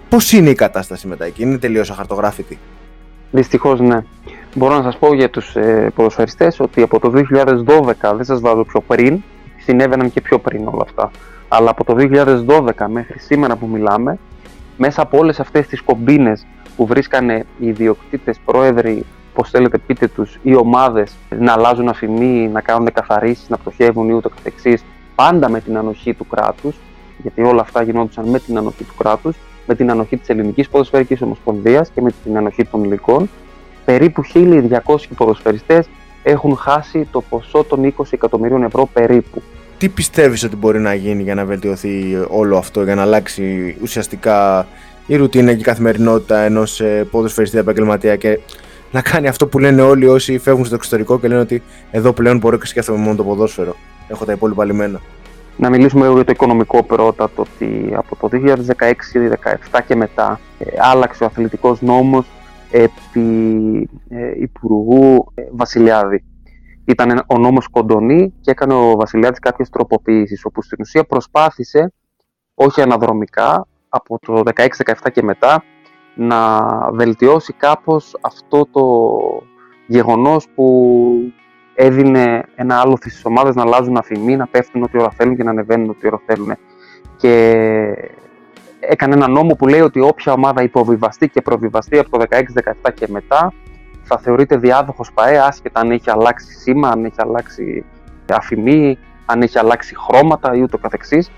πώς 0.09 0.33
είναι 0.33 0.51
η 0.51 0.55
κατάσταση 0.55 1.07
μετά 1.07 1.25
εκεί, 1.25 1.43
είναι 1.43 1.59
τελείως 1.59 1.91
αχαρτογράφητη; 1.91 2.59
Δυστυχώς 3.35 3.81
ναι. 3.81 4.05
Μπορώ 4.55 4.77
να 4.77 4.83
σας 4.83 4.99
πω 4.99 5.15
για 5.15 5.31
τους 5.31 5.57
ε, 5.57 5.93
ποδοσφαιριστές 5.95 6.61
ότι 6.61 6.83
από 6.83 6.99
το 6.99 7.13
2012, 7.15 8.15
δεν 8.15 8.25
σας 8.25 8.41
βάζω 8.41 8.65
πιο 8.65 8.81
πριν, 8.81 9.23
συνέβαιναν 9.57 10.13
και 10.13 10.21
πιο 10.21 10.39
πριν 10.39 10.67
όλα 10.67 10.83
αυτά. 10.83 11.11
Αλλά 11.49 11.71
από 11.71 11.85
το 11.85 11.95
2012 12.49 12.87
μέχρι 12.89 13.19
σήμερα 13.19 13.57
που 13.57 13.67
μιλάμε, 13.67 14.19
μέσα 14.77 15.03
από 15.03 15.19
όλες 15.19 15.41
αυτές 15.41 15.67
τις 15.67 15.83
κομπίνες 15.83 16.47
που 16.77 16.87
βρίσκανε 16.87 17.47
οι 17.59 17.67
ιδιοκτήτες, 17.67 18.39
πρόεδροι, 18.45 19.05
πώς 19.35 19.51
θέλετε 19.51 19.79
πείτε 19.79 20.09
τους, 20.09 20.39
οι 20.43 20.55
ομάδες 20.55 21.15
να 21.39 21.53
αλλάζουν 21.53 21.89
αφημί, 21.89 22.49
να 22.53 22.61
κάνουν 22.61 22.93
καθαρίσει, 22.93 23.45
να 23.49 23.57
πτωχεύουν 23.57 24.09
ή 24.09 24.13
ούτω 24.13 24.29
καθεξής, 24.29 24.85
πάντα 25.15 25.49
με 25.49 25.61
την 25.61 25.77
ανοχή 25.77 26.15
του 26.15 26.27
κράτους, 26.27 26.77
γιατί 27.19 27.43
όλα 27.43 27.61
αυτά 27.61 27.83
γινόντουσαν 27.83 28.29
με 28.29 28.39
την 28.39 28.59
ανοχή 28.59 28.85
του 28.85 28.95
κράτους, 28.99 29.37
με 29.67 29.75
την 29.75 29.91
ανοχή 29.91 30.17
της 30.17 30.29
Ελληνικής 30.29 30.69
Ποδοσφαιρικής 30.69 31.23
Ομοσπονδίας 31.23 31.91
και 31.95 32.01
με 32.01 32.11
την 32.25 32.37
ανοχή 32.37 32.65
των 32.65 32.85
υλικών, 32.85 33.29
περίπου 33.85 34.23
1.200 34.35 34.97
ποδοσφαιριστές 35.17 35.89
έχουν 36.23 36.57
χάσει 36.57 37.09
το 37.11 37.21
ποσό 37.21 37.65
των 37.65 37.95
20 37.97 38.05
εκατομμυρίων 38.11 38.63
ευρώ 38.63 38.89
περίπου. 38.93 39.43
Τι 39.79 39.89
πιστεύεις 39.89 40.45
ότι 40.45 40.57
μπορεί 40.57 40.81
να 40.81 40.95
γίνει 40.95 41.23
για 41.23 41.35
να 41.35 41.45
βελτιωθεί 41.45 42.19
όλο 42.29 42.57
αυτό, 42.57 42.83
για 42.83 42.95
να 42.95 43.03
αλλάξει 43.03 43.77
ουσιαστικά 43.83 44.67
η 45.07 45.17
ρουτίνα 45.17 45.53
και 45.53 45.61
η 45.61 45.63
καθημερινότητα 45.63 46.39
ενός 46.39 46.81
ε, 46.81 47.07
ποδοσφαιριστή 47.11 47.59
επαγγελματία 47.59 48.17
και 48.17 48.39
να 48.91 49.03
κάνει 49.03 49.29
αυτό 49.29 49.47
που 49.47 49.59
λένε 49.59 49.83
όλοι 49.83 50.07
όσοι 50.07 50.39
φεύγουν 50.39 50.65
στο 50.65 50.75
εξωτερικό 50.75 51.21
και 51.21 51.29
λένε 51.29 51.41
ότι 51.41 51.63
εδώ 51.91 52.13
πλέον 52.13 52.39
μπορώ 52.39 52.59
και 52.59 52.67
σκέφτομαι 52.67 52.99
μόνο 52.99 53.17
το 53.17 53.25
ποδόσφαιρο. 53.25 53.77
Έχω 54.09 54.25
τα 54.25 54.33
υπόλοιπα 54.33 54.65
λιμένα. 54.65 55.01
Να 55.57 55.69
μιλήσουμε 55.69 56.09
για 56.09 56.25
το 56.25 56.33
οικονομικό 56.33 56.83
πρώτα, 56.83 57.31
το 57.31 57.43
ότι 57.43 57.93
από 57.97 58.17
το 58.17 58.29
2016-2017 59.71 59.81
και 59.87 59.97
μετά 59.97 60.41
ε, 60.59 60.65
άλλαξε 60.79 61.25
ο 61.25 61.27
αθλητικός 61.27 61.81
νόμος 61.83 62.31
επί 62.71 63.89
ε, 64.09 64.33
Υπουργού 64.41 65.33
ε, 65.35 65.43
Βασιλιάδη. 65.53 66.25
Ήταν 66.85 67.25
ο 67.27 67.39
νόμος 67.39 67.69
Κοντονή 67.69 68.35
και 68.41 68.51
έκανε 68.51 68.75
ο 68.75 68.97
Βασιλιάδης 68.97 69.39
κάποιες 69.39 69.71
τροποποιήσεις, 69.71 70.45
όπου 70.45 70.63
στην 70.63 70.79
ουσία 70.81 71.05
προσπάθησε, 71.05 71.93
όχι 72.55 72.83
αναδρομικά, 72.83 73.67
από 73.89 74.19
το 74.21 74.43
16-17 74.55 74.67
και 75.13 75.23
μετά, 75.23 75.65
να 76.15 76.67
βελτιώσει 76.93 77.53
κάπως 77.53 78.17
αυτό 78.21 78.67
το 78.73 78.83
γεγονός 79.87 80.47
που 80.55 81.13
έδινε 81.75 82.43
ένα 82.55 82.81
άλλο 82.81 82.97
στις 82.97 83.25
ομάδες 83.25 83.55
να 83.55 83.63
αλλάζουν 83.63 83.97
αφημί, 83.97 84.37
να 84.37 84.47
πέφτουν 84.47 84.83
ό,τι 84.83 84.99
ώρα 84.99 85.11
θέλουν 85.11 85.37
και 85.37 85.43
να 85.43 85.51
ανεβαίνουν 85.51 85.91
ό,τι 85.91 86.07
ώρα 86.07 86.21
θέλουν. 86.27 86.57
Και 87.17 87.31
έκανε 88.81 89.15
ένα 89.15 89.29
νόμο 89.29 89.55
που 89.55 89.67
λέει 89.67 89.81
ότι 89.81 90.01
όποια 90.01 90.33
ομάδα 90.33 90.63
υποβιβαστεί 90.63 91.29
και 91.29 91.43
προβιβαστεί 91.43 91.99
από 91.99 92.19
το 92.19 92.25
16-17 92.85 92.93
και 92.95 93.07
μετά 93.09 93.53
θα 94.03 94.19
θεωρείται 94.19 94.57
διάδοχος 94.57 95.13
ΠαΕ 95.13 95.39
άσχετα 95.39 95.81
αν 95.81 95.91
έχει 95.91 96.11
αλλάξει 96.11 96.53
σήμα, 96.53 96.89
αν 96.89 97.05
έχει 97.05 97.17
αλλάξει 97.17 97.85
αφημί, 98.31 98.99
αν 99.27 99.43
έχει 99.43 99.59
αλλάξει 99.59 99.95
χρώματα 99.97 100.55
ή 100.55 100.61
ούτω 100.63 100.79
καθεξής 100.79 101.31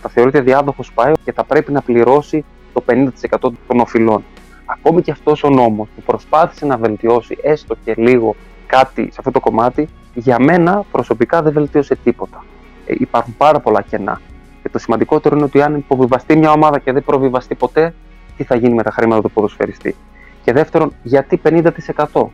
θα 0.00 0.08
θεωρείται 0.08 0.40
διάδοχος 0.40 0.92
ΠαΕ 0.92 1.12
και 1.24 1.32
θα 1.32 1.44
πρέπει 1.44 1.72
να 1.72 1.80
πληρώσει 1.82 2.44
το 2.72 2.84
50% 2.86 3.08
των 3.40 3.80
οφειλών. 3.80 4.24
Ακόμη 4.64 5.02
και 5.02 5.10
αυτός 5.10 5.42
ο 5.42 5.50
νόμος 5.50 5.88
που 5.94 6.02
προσπάθησε 6.02 6.66
να 6.66 6.76
βελτιώσει 6.76 7.38
έστω 7.42 7.76
και 7.84 7.94
λίγο 7.96 8.36
κάτι 8.70 9.02
σε 9.02 9.16
αυτό 9.18 9.30
το 9.30 9.40
κομμάτι, 9.40 9.88
για 10.14 10.38
μένα 10.38 10.84
προσωπικά 10.90 11.42
δεν 11.42 11.52
βελτίωσε 11.52 11.96
τίποτα. 12.04 12.44
Ε, 12.86 12.94
υπάρχουν 12.98 13.34
πάρα 13.36 13.60
πολλά 13.60 13.82
κενά. 13.82 14.20
Και 14.62 14.68
το 14.68 14.78
σημαντικότερο 14.78 15.36
είναι 15.36 15.44
ότι 15.44 15.62
αν 15.62 15.76
υποβιβαστεί 15.76 16.36
μια 16.36 16.52
ομάδα 16.52 16.78
και 16.78 16.92
δεν 16.92 17.04
προβιβαστεί 17.04 17.54
ποτέ, 17.54 17.94
τι 18.36 18.44
θα 18.44 18.54
γίνει 18.54 18.74
με 18.74 18.82
τα 18.82 18.90
χρήματα 18.90 19.22
του 19.22 19.30
ποδοσφαιριστή. 19.30 19.96
Και 20.44 20.52
δεύτερον, 20.52 20.92
γιατί 21.02 21.40
50% 21.44 22.26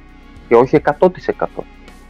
και 0.48 0.54
όχι 0.54 0.80
100%. 0.98 1.08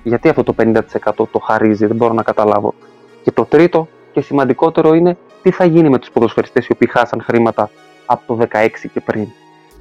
Γιατί 0.02 0.28
αυτό 0.28 0.42
το 0.42 0.54
50% 0.58 0.80
το 1.14 1.38
χαρίζει, 1.38 1.86
δεν 1.86 1.96
μπορώ 1.96 2.12
να 2.12 2.22
καταλάβω. 2.22 2.74
Και 3.22 3.30
το 3.30 3.44
τρίτο 3.44 3.88
και 4.12 4.20
σημαντικότερο 4.20 4.94
είναι 4.94 5.16
τι 5.42 5.50
θα 5.50 5.64
γίνει 5.64 5.88
με 5.88 5.98
τους 5.98 6.10
ποδοσφαιριστές 6.10 6.66
οι 6.66 6.72
οποίοι 6.72 6.88
χάσαν 6.88 7.22
χρήματα 7.22 7.70
από 8.06 8.36
το 8.36 8.46
16 8.52 8.68
και 8.92 9.00
πριν. 9.00 9.26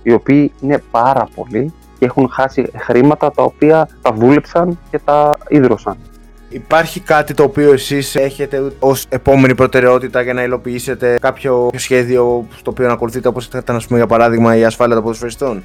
Οι 0.04 0.14
οποίοι 0.14 0.52
είναι 0.62 0.84
πάρα 0.92 1.28
πολλοί 1.36 1.74
και 2.06 2.12
έχουν 2.12 2.30
χάσει 2.32 2.72
χρήματα 2.78 3.32
τα 3.32 3.44
οποία 3.44 3.88
τα 4.02 4.12
δούλεψαν 4.12 4.80
και 4.92 5.00
τα 5.06 5.38
ίδρωσαν. 5.48 5.98
Υπάρχει 6.50 7.00
κάτι 7.00 7.34
το 7.34 7.44
οποίο 7.44 7.74
εσείς 7.74 8.16
έχετε 8.16 8.72
ως 8.80 9.06
επόμενη 9.10 9.56
προτεραιότητα 9.56 10.22
για 10.22 10.34
να 10.34 10.44
υλοποιήσετε 10.44 11.18
κάποιο 11.22 11.70
σχέδιο 11.76 12.48
στο 12.56 12.72
οποίο 12.72 12.88
να 12.88 12.94
ακολουθείτε 12.94 13.28
όπως 13.28 13.46
ήταν 13.46 13.76
ας 13.76 13.86
πούμε, 13.86 13.98
για 13.98 14.08
παράδειγμα 14.08 14.56
η 14.56 14.66
ασφάλεια 14.66 14.96
των 14.96 15.04
ποδοσφαιριστών; 15.04 15.64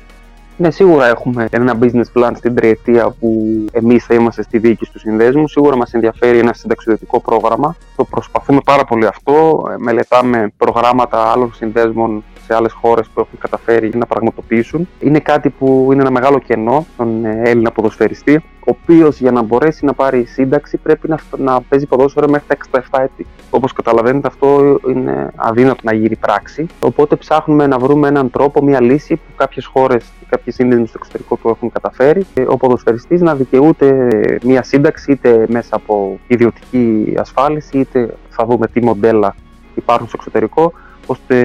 Ναι, 0.60 0.70
σίγουρα 0.70 1.06
έχουμε 1.06 1.46
ένα 1.50 1.78
business 1.80 2.12
plan 2.14 2.32
στην 2.36 2.54
τριετία 2.54 3.10
που 3.20 3.44
εμείς 3.72 4.04
θα 4.04 4.14
είμαστε 4.14 4.42
στη 4.42 4.58
διοίκηση 4.58 4.92
του 4.92 4.98
συνδέσμου. 4.98 5.48
Σίγουρα 5.48 5.76
μας 5.76 5.94
ενδιαφέρει 5.94 6.38
ένα 6.38 6.52
συνταξιδοτικό 6.52 7.20
πρόγραμμα. 7.20 7.76
Το 7.96 8.04
προσπαθούμε 8.04 8.60
πάρα 8.64 8.84
πολύ 8.84 9.06
αυτό. 9.06 9.64
Ε, 9.70 9.74
μελετάμε 9.78 10.52
προγράμματα 10.56 11.30
άλλων 11.32 11.52
συνδέσμων 11.54 12.24
σε 12.46 12.54
άλλες 12.54 12.72
χώρες 12.72 13.06
που 13.14 13.20
έχουν 13.20 13.38
καταφέρει 13.38 13.90
να 13.94 14.06
πραγματοποιήσουν. 14.06 14.88
Είναι 15.00 15.18
κάτι 15.18 15.50
που 15.50 15.88
είναι 15.92 16.00
ένα 16.00 16.10
μεγάλο 16.10 16.38
κενό 16.38 16.86
στον 16.94 17.24
ε, 17.24 17.42
Έλληνα 17.44 17.70
ποδοσφαιριστή 17.70 18.42
ο 18.59 18.59
οποίος 18.64 19.20
για 19.20 19.30
να 19.30 19.42
μπορέσει 19.42 19.84
να 19.84 19.92
πάρει 19.92 20.24
σύνταξη 20.24 20.76
πρέπει 20.76 21.08
να, 21.08 21.18
να 21.36 21.60
παίζει 21.60 21.86
ποδόσφαιρο 21.86 22.28
μέχρι 22.28 22.46
τα 22.46 22.82
67 22.90 23.00
έτη. 23.02 23.26
Όπως 23.50 23.72
καταλαβαίνετε, 23.72 24.26
αυτό 24.26 24.80
είναι 24.88 25.32
αδύνατο 25.36 25.80
να 25.82 25.92
γίνει 25.92 26.16
πράξη. 26.16 26.66
Οπότε 26.80 27.16
ψάχνουμε 27.16 27.66
να 27.66 27.78
βρούμε 27.78 28.08
έναν 28.08 28.30
τρόπο, 28.30 28.62
μια 28.62 28.80
λύση 28.80 29.16
που 29.16 29.32
κάποιες 29.36 29.66
χώρες 29.66 30.04
και 30.20 30.26
κάποιοι 30.28 30.52
σύνδεσμοι 30.52 30.86
στο 30.86 30.98
εξωτερικό 30.98 31.38
το 31.42 31.48
έχουν 31.48 31.72
καταφέρει. 31.72 32.26
Ο 32.46 32.56
ποδοσφαιριστής 32.56 33.20
να 33.20 33.34
δικαιούται 33.34 34.08
μια 34.42 34.62
σύνταξη 34.62 35.12
είτε 35.12 35.46
μέσα 35.48 35.76
από 35.76 36.18
ιδιωτική 36.26 37.14
ασφάλιση, 37.18 37.78
είτε 37.78 38.14
θα 38.28 38.44
δούμε 38.44 38.66
τι 38.66 38.84
μοντέλα 38.84 39.34
υπάρχουν 39.74 40.06
στο 40.06 40.16
εξωτερικό, 40.18 40.72
ώστε 41.10 41.36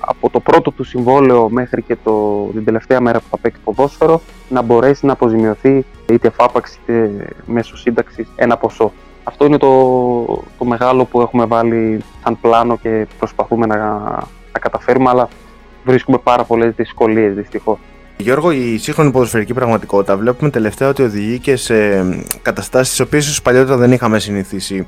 από 0.00 0.30
το 0.30 0.40
πρώτο 0.40 0.70
του 0.70 0.84
συμβόλαιο 0.84 1.48
μέχρι 1.48 1.82
και 1.82 1.96
το, 2.04 2.46
την 2.52 2.64
τελευταία 2.64 3.00
μέρα 3.00 3.18
που 3.18 3.24
θα 3.30 3.38
παίξει 3.38 3.60
ποδόσφαιρο 3.64 4.20
να 4.48 4.62
μπορέσει 4.62 5.06
να 5.06 5.12
αποζημιωθεί 5.12 5.84
είτε 6.12 6.26
εφάπαξη 6.28 6.78
είτε 6.82 7.10
μέσω 7.46 7.76
σύνταξης 7.76 8.26
ένα 8.36 8.56
ποσό. 8.56 8.92
Αυτό 9.24 9.44
είναι 9.44 9.56
το, 9.56 9.68
το 10.58 10.64
μεγάλο 10.64 11.04
που 11.04 11.20
έχουμε 11.20 11.44
βάλει 11.44 12.02
σαν 12.22 12.40
πλάνο 12.40 12.76
και 12.76 13.06
προσπαθούμε 13.18 13.66
να, 13.66 13.76
να 14.52 14.58
καταφέρουμε, 14.60 15.10
αλλά 15.10 15.28
βρίσκουμε 15.84 16.18
πάρα 16.18 16.44
πολλές 16.44 16.74
δυσκολίες 16.74 17.34
δυστυχώς. 17.34 17.78
Γιώργο, 18.16 18.50
η 18.50 18.78
σύγχρονη 18.78 19.10
ποδοσφαιρική 19.10 19.54
πραγματικότητα 19.54 20.16
βλέπουμε 20.16 20.50
τελευταία 20.50 20.88
ότι 20.88 21.02
οδηγεί 21.02 21.38
και 21.38 21.56
σε 21.56 21.74
καταστάσεις 22.42 22.88
τις 22.88 23.00
οποίες 23.00 23.42
παλιότερα 23.42 23.76
δεν 23.76 23.92
είχαμε 23.92 24.18
συνηθίσει 24.18 24.86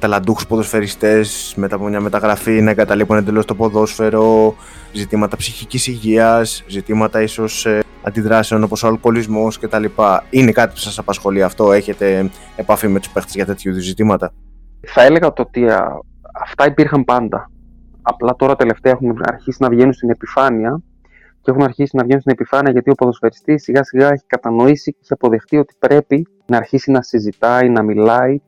ταλαντούχους 0.00 0.46
ποδοσφαιριστές 0.46 1.54
μετά 1.56 1.74
από 1.74 1.86
μια 1.86 2.00
μεταγραφή 2.00 2.60
να 2.60 2.70
εγκαταλείπουν 2.70 3.16
εντελώς 3.16 3.44
το 3.44 3.54
ποδόσφαιρο, 3.54 4.54
ζητήματα 4.92 5.36
ψυχικής 5.36 5.86
υγείας, 5.86 6.64
ζητήματα 6.66 7.22
ίσως 7.22 7.66
ε, 7.66 7.80
αντιδράσεων 8.02 8.62
όπως 8.62 8.82
ο 8.82 8.86
αλκοολισμός 8.86 9.58
κτλ. 9.58 9.84
Είναι 10.30 10.52
κάτι 10.52 10.72
που 10.72 10.78
σας 10.78 10.98
απασχολεί 10.98 11.42
αυτό, 11.42 11.72
έχετε 11.72 12.30
επαφή 12.56 12.88
με 12.88 12.98
τους 12.98 13.10
παίχτες 13.10 13.34
για 13.34 13.46
τέτοιου 13.46 13.70
είδους 13.70 13.84
ζητήματα; 13.84 14.32
Θα 14.86 15.02
έλεγα 15.02 15.32
ότι 15.36 15.66
αυτά 16.40 16.66
υπήρχαν 16.66 17.04
πάντα. 17.04 17.50
Απλά 18.02 18.36
τώρα 18.36 18.56
τελευταία 18.56 18.92
έχουν 18.92 19.20
αρχίσει 19.22 19.58
να 19.60 19.68
βγαίνουν 19.68 19.92
στην 19.92 20.10
επιφάνεια 20.10 20.80
και 21.42 21.50
έχουν 21.50 21.62
αρχίσει 21.62 21.96
να 21.96 22.02
βγαίνουν 22.02 22.20
στην 22.20 22.32
επιφάνεια 22.32 22.72
γιατί 22.72 22.90
ο 22.90 22.94
ποδοσφαιριστής 22.94 23.62
σιγά 23.62 23.84
σιγά 23.84 24.08
έχει 24.12 24.24
κατανοήσει 24.26 24.92
και 24.92 24.98
έχει 25.02 25.12
αποδεχτεί 25.12 25.56
ότι 25.56 25.74
πρέπει 25.78 26.26
να 26.46 26.56
αρχίσει 26.56 26.90
να 26.90 27.02
συζητάει, 27.02 27.68
να 27.68 27.82
μιλάει 27.82 28.40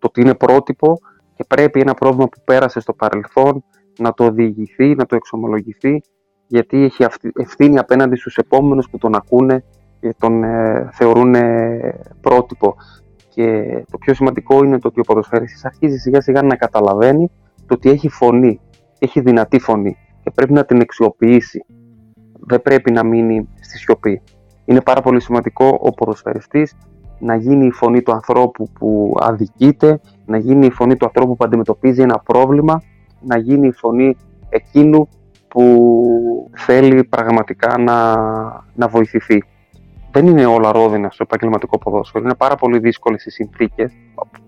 το 0.00 0.06
ότι 0.06 0.20
είναι 0.20 0.34
πρότυπο 0.34 0.98
και 1.34 1.44
πρέπει 1.48 1.80
ένα 1.80 1.94
πρόβλημα 1.94 2.28
που 2.28 2.40
πέρασε 2.44 2.80
στο 2.80 2.92
παρελθόν 2.92 3.64
να 3.98 4.12
το 4.12 4.24
οδηγηθεί, 4.24 4.94
να 4.94 5.06
το 5.06 5.16
εξομολογηθεί 5.16 6.00
γιατί 6.46 6.82
έχει 6.82 7.04
ευθύνη 7.34 7.78
απέναντι 7.78 8.16
στους 8.16 8.36
επόμενους 8.36 8.90
που 8.90 8.98
τον 8.98 9.14
ακούνε 9.14 9.64
και 10.00 10.14
τον 10.18 10.44
ε, 10.44 10.88
θεωρούν 10.92 11.34
πρότυπο. 12.20 12.76
Και 13.28 13.62
το 13.90 13.98
πιο 13.98 14.14
σημαντικό 14.14 14.64
είναι 14.64 14.78
το 14.78 14.88
ότι 14.88 15.00
ο 15.00 15.02
ποδοσφαίριστης 15.02 15.64
αρχίζει 15.64 15.96
σιγά 15.96 16.20
σιγά 16.20 16.42
να 16.42 16.56
καταλαβαίνει 16.56 17.30
το 17.66 17.74
ότι 17.74 17.90
έχει 17.90 18.08
φωνή, 18.08 18.60
έχει 18.98 19.20
δυνατή 19.20 19.58
φωνή 19.58 19.96
και 20.22 20.30
πρέπει 20.34 20.52
να 20.52 20.64
την 20.64 20.80
αξιοποιήσει. 20.80 21.64
Δεν 22.40 22.62
πρέπει 22.62 22.90
να 22.90 23.04
μείνει 23.04 23.48
στη 23.60 23.78
σιωπή. 23.78 24.22
Είναι 24.64 24.80
πάρα 24.80 25.00
πολύ 25.00 25.20
σημαντικό 25.20 25.78
ο 25.80 25.90
ποδοσφαιριστής 25.90 26.76
να 27.20 27.34
γίνει 27.34 27.66
η 27.66 27.70
φωνή 27.70 28.02
του 28.02 28.12
ανθρώπου 28.12 28.68
που 28.78 29.14
αδικείται, 29.20 30.00
να 30.26 30.38
γίνει 30.38 30.66
η 30.66 30.70
φωνή 30.70 30.96
του 30.96 31.04
ανθρώπου 31.04 31.36
που 31.36 31.44
αντιμετωπίζει 31.44 32.02
ένα 32.02 32.18
πρόβλημα, 32.18 32.82
να 33.20 33.38
γίνει 33.38 33.66
η 33.66 33.72
φωνή 33.72 34.16
εκείνου 34.48 35.08
που 35.48 36.50
θέλει 36.56 37.04
πραγματικά 37.04 37.78
να, 37.78 38.14
να 38.74 38.88
βοηθηθεί. 38.88 39.44
Δεν 40.12 40.26
είναι 40.26 40.46
όλα 40.46 40.72
ρόδινα 40.72 41.10
στο 41.10 41.22
επαγγελματικό 41.22 41.78
ποδόσφαιρο. 41.78 42.24
Είναι 42.24 42.34
πάρα 42.34 42.54
πολύ 42.54 42.78
δύσκολες 42.78 43.24
οι 43.26 43.30
συνθήκες, 43.30 43.92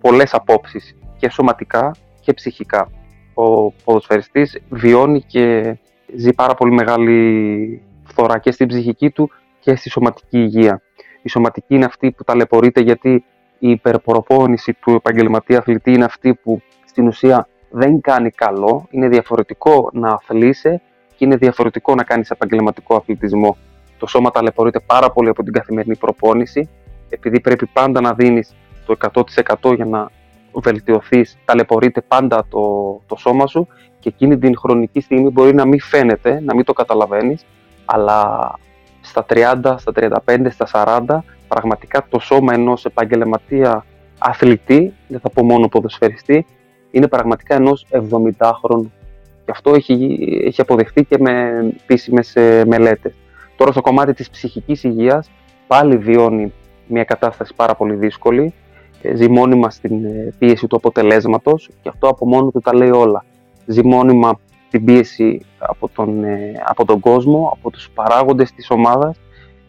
πολλές 0.01 0.35
απόψεις 0.35 0.97
και 1.17 1.31
σωματικά 1.31 1.91
και 2.21 2.33
ψυχικά. 2.33 2.91
Ο 3.35 3.71
ποδοσφαιριστής 3.71 4.61
βιώνει 4.69 5.23
και 5.23 5.77
ζει 6.17 6.33
πάρα 6.33 6.55
πολύ 6.55 6.73
μεγάλη 6.73 7.83
φθορά 8.05 8.39
και 8.39 8.51
στην 8.51 8.69
ψυχική 8.69 9.11
του 9.11 9.31
και 9.61 9.77
στη 9.77 9.91
σωματική 9.91 10.39
υγεία. 10.39 10.83
Η 11.23 11.29
σωματική 11.29 11.75
είναι 11.75 11.85
αυτή 11.85 12.11
που 12.11 12.25
ταλαιπωρείται 12.25 12.81
γιατί 12.81 13.25
η 13.59 13.71
υπερπροπόνηση 13.71 14.73
του 14.73 14.91
επαγγελματία 14.91 15.59
αθλητή 15.59 15.93
είναι 15.93 16.05
αυτή 16.05 16.35
που 16.35 16.63
στην 16.85 17.07
ουσία 17.07 17.49
δεν 17.71 18.01
κάνει 18.01 18.31
καλό. 18.31 18.87
Είναι 18.91 19.09
διαφορετικό 19.09 19.91
να 19.93 20.09
αθλείσαι 20.09 20.81
και 21.17 21.25
είναι 21.25 21.37
διαφορετικό 21.37 21.95
να 21.95 22.03
κάνεις 22.03 22.31
επαγγελματικό 22.31 22.97
αθλητισμό. 22.97 23.57
Το 23.99 24.07
σώμα 24.07 24.31
ταλαιπωρείται 24.31 24.81
πάρα 24.81 25.11
πολύ 25.11 25.29
από 25.29 25.43
την 25.43 25.53
καθημερινή 25.53 25.97
προπόνηση 25.97 26.69
επειδή 27.09 27.41
πρέπει 27.41 27.67
πάντα 27.67 28.01
να 28.01 28.15
δίνεις 28.15 28.55
το 28.87 28.97
100% 29.63 29.75
για 29.75 29.85
να 29.85 30.11
βελτιωθείς, 30.53 31.39
ταλαιπωρείται 31.45 32.01
πάντα 32.01 32.47
το, 32.49 32.61
το 33.07 33.17
σώμα 33.17 33.47
σου 33.47 33.69
και 33.99 34.09
εκείνη 34.09 34.39
την 34.39 34.57
χρονική 34.59 35.01
στιγμή 35.01 35.31
μπορεί 35.31 35.55
να 35.55 35.65
μην 35.65 35.81
φαίνεται, 35.81 36.41
να 36.41 36.55
μην 36.55 36.65
το 36.65 36.73
καταλαβαίνεις, 36.73 37.45
αλλά 37.85 38.39
στα 39.03 39.27
30, 39.29 39.75
στα 39.79 39.93
35, 40.27 40.47
στα 40.51 40.67
40, 41.09 41.19
πραγματικά 41.49 42.07
το 42.11 42.19
σώμα 42.19 42.55
ενός 42.55 42.85
επαγγελματία 42.85 43.85
αθλητή, 44.19 44.93
δεν 45.09 45.21
θα 45.21 45.31
πω 45.31 45.45
μόνο 45.45 45.69
ποδοσφαιριστή, 45.69 46.47
είναι 46.91 47.09
πραγματικά 47.09 47.55
ενός 47.55 47.87
70χρονου. 47.91 48.91
Και 49.45 49.51
αυτό 49.51 49.75
έχει, 49.75 50.19
έχει 50.45 50.61
αποδεχτεί 50.61 51.05
και 51.05 51.19
με 51.19 51.65
επίσημες 51.83 52.37
ε, 52.37 52.65
μελέτες. 52.67 53.15
Τώρα 53.57 53.73
στο 53.73 53.81
κομμάτι 53.81 54.15
της 54.15 54.31
ψυχικής 54.31 54.85
υγείας 54.85 55.31
πάλι 55.67 55.97
βιώνει 55.97 56.53
μια 56.87 57.05
κατάσταση 57.05 57.55
πάρα 57.55 57.75
πολύ 57.75 57.95
δύσκολη, 57.95 58.55
ε, 59.03 59.15
ζει 59.15 59.29
μόνιμα 59.29 59.71
στην 59.71 60.05
ε, 60.05 60.33
πίεση 60.39 60.67
του 60.67 60.77
αποτελέσματος 60.77 61.71
και 61.83 61.89
αυτό 61.89 62.09
από 62.09 62.27
μόνο 62.27 62.51
του 62.51 62.61
τα 62.61 62.75
λέει 62.75 62.91
όλα. 62.91 63.25
Ζει 63.67 63.87
μόνιμα 63.87 64.41
την 64.73 64.85
πίεση 64.85 65.41
από 65.59 65.89
τον, 65.89 66.25
ε, 66.25 66.53
από 66.67 66.85
τον 66.85 67.01
κόσμο, 67.01 67.51
από 67.57 67.71
τους 67.71 67.91
παράγοντες 67.91 68.53
της 68.53 68.71
ομάδας, 68.71 69.21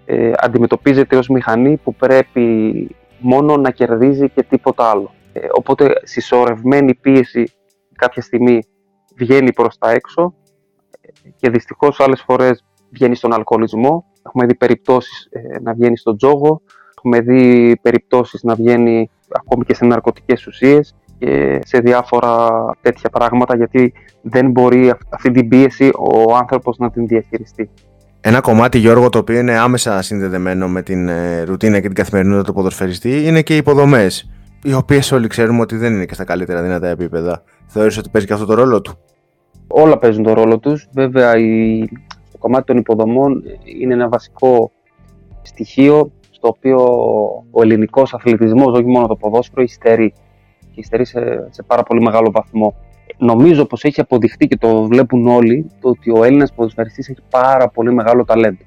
ε, 0.06 0.32
αντιμετωπίζεται 0.38 1.16
ως 1.16 1.28
μηχανή 1.28 1.78
που 1.78 1.96
πρέπει 1.96 2.88
μόνο 3.20 3.58
να 3.58 3.72
κερδίζει 3.72 4.30
και 4.30 4.44
τίποτα 4.44 4.90
άλλο. 4.90 5.12
Ε, 5.34 5.48
οπότε 5.52 5.94
συσσωρευμένη 6.04 6.96
πίεση 6.96 7.44
κάποια 7.96 8.22
στιγμή 8.22 8.60
βγαίνει 9.16 9.54
προς 9.54 9.78
τα 9.78 9.92
έξω 9.92 10.34
και 11.36 11.50
δυστυχώς 11.50 12.00
άλλες 12.00 12.22
φορές 12.22 12.66
βγαίνει 12.90 13.16
στον 13.16 13.34
αλκοολισμό. 13.34 14.06
Έχουμε 14.26 14.46
δει 14.46 14.56
περιπτώσεις 14.56 15.30
να 15.62 15.74
βγαίνει 15.74 15.98
στον 15.98 16.18
τζόγο, 16.18 16.62
έχουμε 16.98 17.22
δει 17.22 17.76
περιπτώσεις 17.82 18.44
να 18.44 18.56
βγαίνει 18.56 19.10
ακόμη 19.30 19.64
και 19.66 19.74
σε 19.74 19.86
ναρκωτικές 19.86 20.48
ουσίες 20.48 20.96
και 21.24 21.60
σε 21.66 21.80
διάφορα 21.80 22.50
τέτοια 22.82 23.10
πράγματα 23.10 23.56
γιατί 23.56 23.94
δεν 24.22 24.52
μπορεί 24.52 24.94
αυτή 25.10 25.32
την 25.32 25.48
πίεση 25.48 25.92
ο 25.98 26.36
άνθρωπος 26.36 26.78
να 26.78 26.92
την 26.92 27.08
διαχειριστεί. 27.08 27.70
Ένα 28.22 28.40
κομμάτι, 28.42 28.78
Γιώργο, 28.78 29.10
το 29.10 29.18
οποίο 29.18 29.40
είναι 29.40 29.58
άμεσα 29.58 30.02
συνδεδεμένο 30.02 30.68
με 30.68 30.82
την 30.82 31.08
ε, 31.08 31.42
ρουτίνα 31.44 31.80
και 31.80 31.88
την 31.88 31.96
καθημερινότητα 31.96 32.44
του 32.44 32.54
ποδοσφαιριστή 32.54 33.28
είναι 33.28 33.42
και 33.42 33.54
οι 33.54 33.58
υποδομές. 33.58 34.30
Οι 34.64 34.74
οποίες 34.74 35.12
όλοι 35.12 35.28
ξέρουμε 35.28 35.62
ότι 35.62 35.76
δεν 35.76 35.94
είναι 35.94 36.06
και 36.06 36.14
στα 36.14 36.24
καλύτερα 36.24 36.62
δυνατά 36.62 36.88
επίπεδα. 36.88 37.44
Θεωρείς 37.68 37.98
ότι 37.98 38.10
παίζει 38.10 38.28
και 38.28 38.34
αυτό 38.34 38.46
το 38.46 38.54
ρόλο 38.54 38.82
του; 38.82 38.98
Όλα 39.68 39.98
παίζουν 39.98 40.24
το 40.24 40.34
ρόλο 40.34 40.60
τους. 40.60 40.90
Βέβαια, 40.94 41.38
η... 41.38 41.80
το 42.32 42.38
κομμάτι 42.38 42.66
των 42.66 42.78
υποδομών 42.78 43.44
είναι 43.80 43.94
ένα 43.94 44.10
βασικό 44.10 44.72
στοιχείο 45.42 46.12
στο 46.30 46.48
οποίο 46.48 46.78
ο 47.52 47.62
ελληνικός 47.62 48.14
αθλητισμός, 48.14 48.74
όχι 48.74 48.86
μόνο 48.86 49.08
το 49.08 49.16
ποδόσφαιρο, 49.16 49.62
υστερεί 49.62 50.14
και 50.74 50.80
υστερεί 50.80 51.06
σε, 51.06 51.48
σε 51.50 51.64
πάρα 51.64 51.84
πολύ 51.84 52.02
μεγάλο 52.02 52.32
βαθμό. 52.32 52.76
Νομίζω 53.18 53.66
πως 53.66 53.84
έχει 53.84 54.00
αποδειχτεί 54.00 54.48
και 54.48 54.58
το 54.58 54.84
βλέπουν 54.84 55.28
όλοι 55.28 55.72
το 55.82 55.90
ότι 55.90 56.12
ο 56.12 56.24
Έλληνας 56.24 56.54
ποδοσφαιριστής 56.54 57.10
έχει 57.10 57.22
πάρα 57.30 57.68
πολύ 57.68 57.94
μεγάλο 57.94 58.26
ταλέντο. 58.26 58.64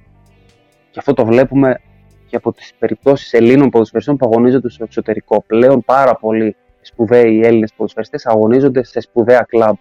Και 0.90 0.98
αυτό 0.98 1.12
το 1.12 1.24
βλέπουμε 1.24 1.80
και 2.26 2.36
από 2.36 2.52
τις 2.52 2.74
περιπτώσεις 2.78 3.32
Ελλήνων 3.32 3.70
ποδοσφαιριστών 3.70 4.16
που 4.16 4.26
αγωνίζονται 4.26 4.70
στο 4.70 4.84
εξωτερικό. 4.84 5.44
Πλέον 5.46 5.82
πάρα 5.84 6.14
πολλοί 6.14 6.56
σπουδαίοι 6.80 7.40
Έλληνες 7.44 7.72
ποδοσφαιριστές 7.76 8.26
αγωνίζονται 8.26 8.84
σε 8.84 9.00
σπουδαία 9.00 9.46
κλαμπ. 9.48 9.74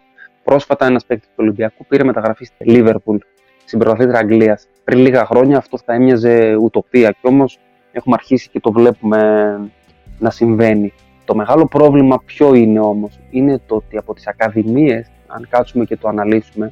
Πρόσφατα 0.43 0.85
ένας 0.85 1.05
παίκτης 1.05 1.27
του 1.27 1.35
Ολυμπιακού 1.37 1.85
πήρε 1.85 2.03
μεταγραφή 2.03 2.45
στη 2.45 2.69
Λίβερπουλ, 2.69 3.17
στην 3.65 3.79
πρωταθλήτρια 3.79 4.19
Αγγλίας. 4.19 4.67
Πριν 4.83 4.99
λίγα 4.99 5.25
χρόνια 5.25 5.57
αυτό 5.57 5.77
θα 5.85 5.93
έμοιαζε 5.93 6.55
ουτοπία 6.55 7.11
και 7.11 7.27
όμως 7.27 7.59
έχουμε 7.91 8.15
αρχίσει 8.19 8.49
και 8.49 8.59
το 8.59 8.71
βλέπουμε 8.71 9.59
να 10.19 10.29
συμβαίνει. 10.29 10.93
Το 11.25 11.35
μεγάλο 11.35 11.67
πρόβλημα 11.67 12.21
ποιο 12.25 12.53
είναι 12.53 12.79
όμως, 12.79 13.19
είναι 13.29 13.61
το 13.65 13.75
ότι 13.75 13.97
από 13.97 14.13
τις 14.13 14.27
ακαδημίες, 14.27 15.11
αν 15.27 15.47
κάτσουμε 15.49 15.85
και 15.85 15.97
το 15.97 16.07
αναλύσουμε, 16.07 16.71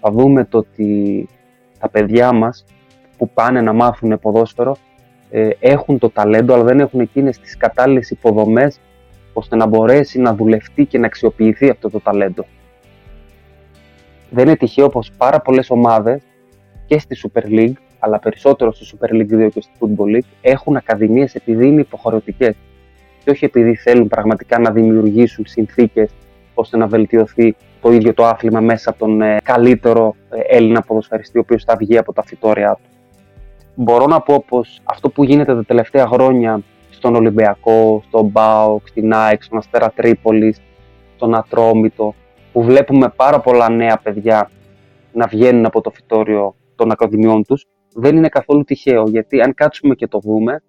θα 0.00 0.10
δούμε 0.10 0.44
το 0.44 0.58
ότι 0.58 1.28
τα 1.78 1.88
παιδιά 1.88 2.32
μας 2.32 2.64
που 3.18 3.30
πάνε 3.30 3.60
να 3.60 3.72
μάθουν 3.72 4.18
ποδόσφαιρο 4.18 4.76
ε, 5.30 5.48
έχουν 5.60 5.98
το 5.98 6.10
ταλέντο, 6.10 6.54
αλλά 6.54 6.64
δεν 6.64 6.80
έχουν 6.80 7.00
εκείνες 7.00 7.38
τις 7.38 7.56
κατάλληλες 7.56 8.10
υποδομές 8.10 8.80
ώστε 9.32 9.56
να 9.56 9.66
μπορέσει 9.66 10.18
να 10.18 10.34
δουλευτεί 10.34 10.84
και 10.84 10.98
να 10.98 11.06
αξιοποιηθεί 11.06 11.70
αυτό 11.70 11.90
το 11.90 12.00
ταλέντο. 12.00 12.44
Δεν 14.30 14.46
είναι 14.46 14.56
τυχαίο 14.56 14.88
πως 14.88 15.10
πάρα 15.16 15.40
πολλές 15.40 15.70
ομάδες 15.70 16.22
και 16.86 16.98
στη 16.98 17.16
Super 17.22 17.44
League 17.44 17.74
αλλά 18.04 18.18
περισσότερο 18.18 18.72
στη 18.72 18.96
Super 18.96 19.12
League 19.12 19.46
2 19.46 19.48
και 19.52 19.60
στη 19.60 19.72
Football 19.78 20.16
League, 20.16 20.28
έχουν 20.40 20.76
ακαδημίες 20.76 21.34
επειδή 21.34 21.66
είναι 21.66 21.80
υποχρεωτικές. 21.80 22.54
Και 23.24 23.30
όχι 23.30 23.44
επειδή 23.44 23.74
θέλουν 23.74 24.08
πραγματικά 24.08 24.58
να 24.58 24.70
δημιουργήσουν 24.70 25.46
συνθήκες 25.46 26.10
ώστε 26.54 26.76
να 26.76 26.86
βελτιωθεί 26.86 27.56
το 27.80 27.92
ίδιο 27.92 28.14
το 28.14 28.24
άθλημα 28.24 28.60
μέσα 28.60 28.90
από 28.90 28.98
τον 28.98 29.20
ε, 29.20 29.36
καλύτερο 29.42 30.14
ε, 30.30 30.56
Έλληνα 30.56 30.82
ποδοσφαιριστή, 30.82 31.38
ο 31.38 31.40
οποίος 31.40 31.64
θα 31.64 31.76
βγει 31.76 31.98
από 31.98 32.12
τα 32.12 32.22
φυτόρια 32.22 32.72
του. 32.72 32.88
Μπορώ 33.74 34.06
να 34.06 34.20
πω 34.20 34.44
πως 34.48 34.80
αυτό 34.84 35.08
που 35.10 35.24
γίνεται 35.24 35.54
τα 35.54 35.64
τελευταία 35.64 36.06
χρόνια 36.06 36.60
στον 36.90 37.14
Ολυμπιακό, 37.14 38.02
στον 38.08 38.26
Μπάουκ, 38.26 38.88
στην 38.88 39.12
ΑΕΚ, 39.12 39.42
στον 39.42 39.58
Αστέρα 39.58 39.90
Τρίπολης, 39.90 40.60
στον 41.16 41.34
Ατρόμητο, 41.34 42.14
που 42.52 42.62
βλέπουμε 42.62 43.12
πάρα 43.16 43.40
πολλά 43.40 43.70
νέα 43.70 44.00
παιδιά 44.02 44.50
να 45.12 45.26
βγαίνουν 45.26 45.66
από 45.66 45.80
το 45.80 45.90
φυτόριο 45.90 46.54
των 46.76 46.90
ακαδημιών 46.90 47.44
τους, 47.44 47.66
δεν 47.94 48.16
είναι 48.16 48.28
καθόλου 48.28 48.64
τυχαίο, 48.64 49.04
γιατί 49.08 49.40
αν 49.40 49.54
κάτσουμε 49.54 49.94
και 49.94 50.06
το 50.06 50.18
δούμε, 50.18 50.62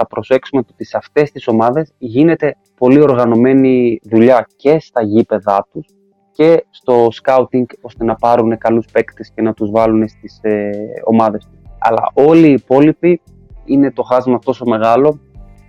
θα 0.00 0.06
προσέξουμε 0.06 0.62
ότι 0.70 0.84
σε 0.84 0.96
αυτές 0.96 1.30
τις 1.30 1.48
ομάδες 1.48 1.92
γίνεται 1.98 2.56
πολύ 2.76 3.00
οργανωμένη 3.00 4.00
δουλειά 4.02 4.46
και 4.56 4.78
στα 4.80 5.02
γήπεδά 5.02 5.68
τους 5.72 5.86
και 6.32 6.64
στο 6.70 7.08
scouting 7.22 7.64
ώστε 7.80 8.04
να 8.04 8.14
πάρουν 8.14 8.58
καλούς 8.58 8.86
παίκτες 8.92 9.30
και 9.34 9.42
να 9.42 9.52
τους 9.52 9.70
βάλουν 9.70 10.08
στις 10.08 10.38
ε, 10.42 10.70
ομάδες 11.04 11.44
τους. 11.44 11.60
Αλλά 11.78 12.10
όλοι 12.14 12.48
οι 12.48 12.52
υπόλοιποι 12.52 13.20
είναι 13.64 13.92
το 13.92 14.02
χάσμα 14.02 14.38
τόσο 14.38 14.64
μεγάλο 14.64 15.20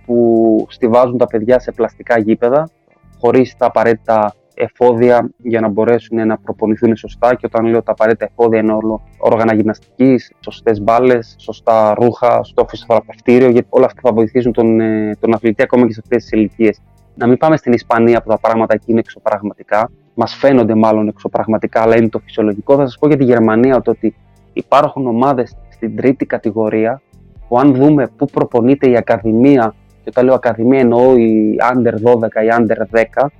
που 0.06 0.66
στηβάζουν 0.68 1.18
τα 1.18 1.26
παιδιά 1.26 1.58
σε 1.58 1.72
πλαστικά 1.72 2.18
γήπεδα 2.18 2.70
χωρίς 3.18 3.56
τα 3.56 3.66
απαραίτητα 3.66 4.34
εφόδια 4.54 5.30
για 5.36 5.60
να 5.60 5.68
μπορέσουν 5.68 6.26
να 6.26 6.38
προπονηθούν 6.38 6.96
σωστά. 6.96 7.34
Και 7.34 7.46
όταν 7.46 7.66
λέω 7.66 7.82
τα 7.82 7.92
απαραίτητα 7.92 8.24
εφόδια, 8.24 8.60
είναι 8.60 8.72
όλο 8.72 9.02
όργανα 9.18 9.54
γυμναστικής, 9.54 10.32
σωστές 10.40 10.80
μπάλες, 10.80 11.34
σωστά 11.38 11.94
ρούχα, 11.94 12.42
στο 12.42 12.66
φυσιοθεραπευτήριο, 12.68 13.48
γιατί 13.48 13.66
όλα 13.70 13.86
αυτά 13.86 14.00
θα 14.04 14.12
βοηθήσουν 14.12 14.52
τον, 14.52 14.80
ε, 14.80 15.16
τον 15.20 15.34
αθλητή 15.34 15.62
ακόμα 15.62 15.86
και 15.86 15.92
σε 15.92 16.00
αυτές 16.02 16.22
τις 16.22 16.32
ηλικίες. 16.32 16.80
Να 17.14 17.26
μην 17.26 17.36
πάμε 17.36 17.56
στην 17.56 17.72
Ισπανία 17.72 18.22
που 18.22 18.28
τα 18.28 18.38
πράγματα 18.38 18.74
εκεί 18.74 18.90
είναι 18.90 19.00
εξωπραγματικά. 19.00 19.90
Μας 20.14 20.34
φαίνονται 20.34 20.74
μάλλον 20.74 21.08
εξωπραγματικά, 21.08 21.82
αλλά 21.82 21.96
είναι 21.96 22.08
το 22.08 22.18
φυσιολογικό. 22.18 22.76
Θα 22.76 22.86
σας 22.86 22.98
πω 22.98 23.06
για 23.06 23.16
τη 23.16 23.24
Γερμανία 23.24 23.82
ότι 23.86 24.14
υπάρχουν 24.52 25.06
ομάδες 25.06 25.56
στην 25.68 25.96
τρίτη 25.96 26.26
κατηγορία 26.26 27.02
που 27.48 27.58
αν 27.58 27.74
δούμε 27.74 28.08
πού 28.16 28.26
προπονείται 28.26 28.90
η 28.90 28.96
Ακαδημία, 28.96 29.74
και 30.02 30.08
όταν 30.08 30.24
λέω 30.24 30.34
Ακαδημία 30.34 30.80
εννοώ 30.80 31.16
η 31.16 31.56
Under 31.74 31.92
12 31.92 32.42
ή 32.44 32.48
Under 32.58 32.98
10, 33.22 33.30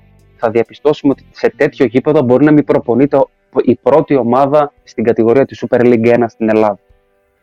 θα 0.41 0.51
διαπιστώσουμε 0.51 1.13
ότι 1.13 1.27
σε 1.33 1.53
τέτοιο 1.57 1.87
γήπεδο 1.87 2.23
μπορεί 2.23 2.45
να 2.45 2.53
μην 2.53 2.65
προπονείται 2.65 3.19
η 3.63 3.77
πρώτη 3.77 4.15
ομάδα 4.15 4.73
στην 4.85 5.05
κατηγορία 5.05 5.45
της 5.45 5.65
Super 5.67 5.81
League 5.81 6.15
1 6.15 6.25
στην 6.27 6.49
Ελλάδα. 6.49 6.79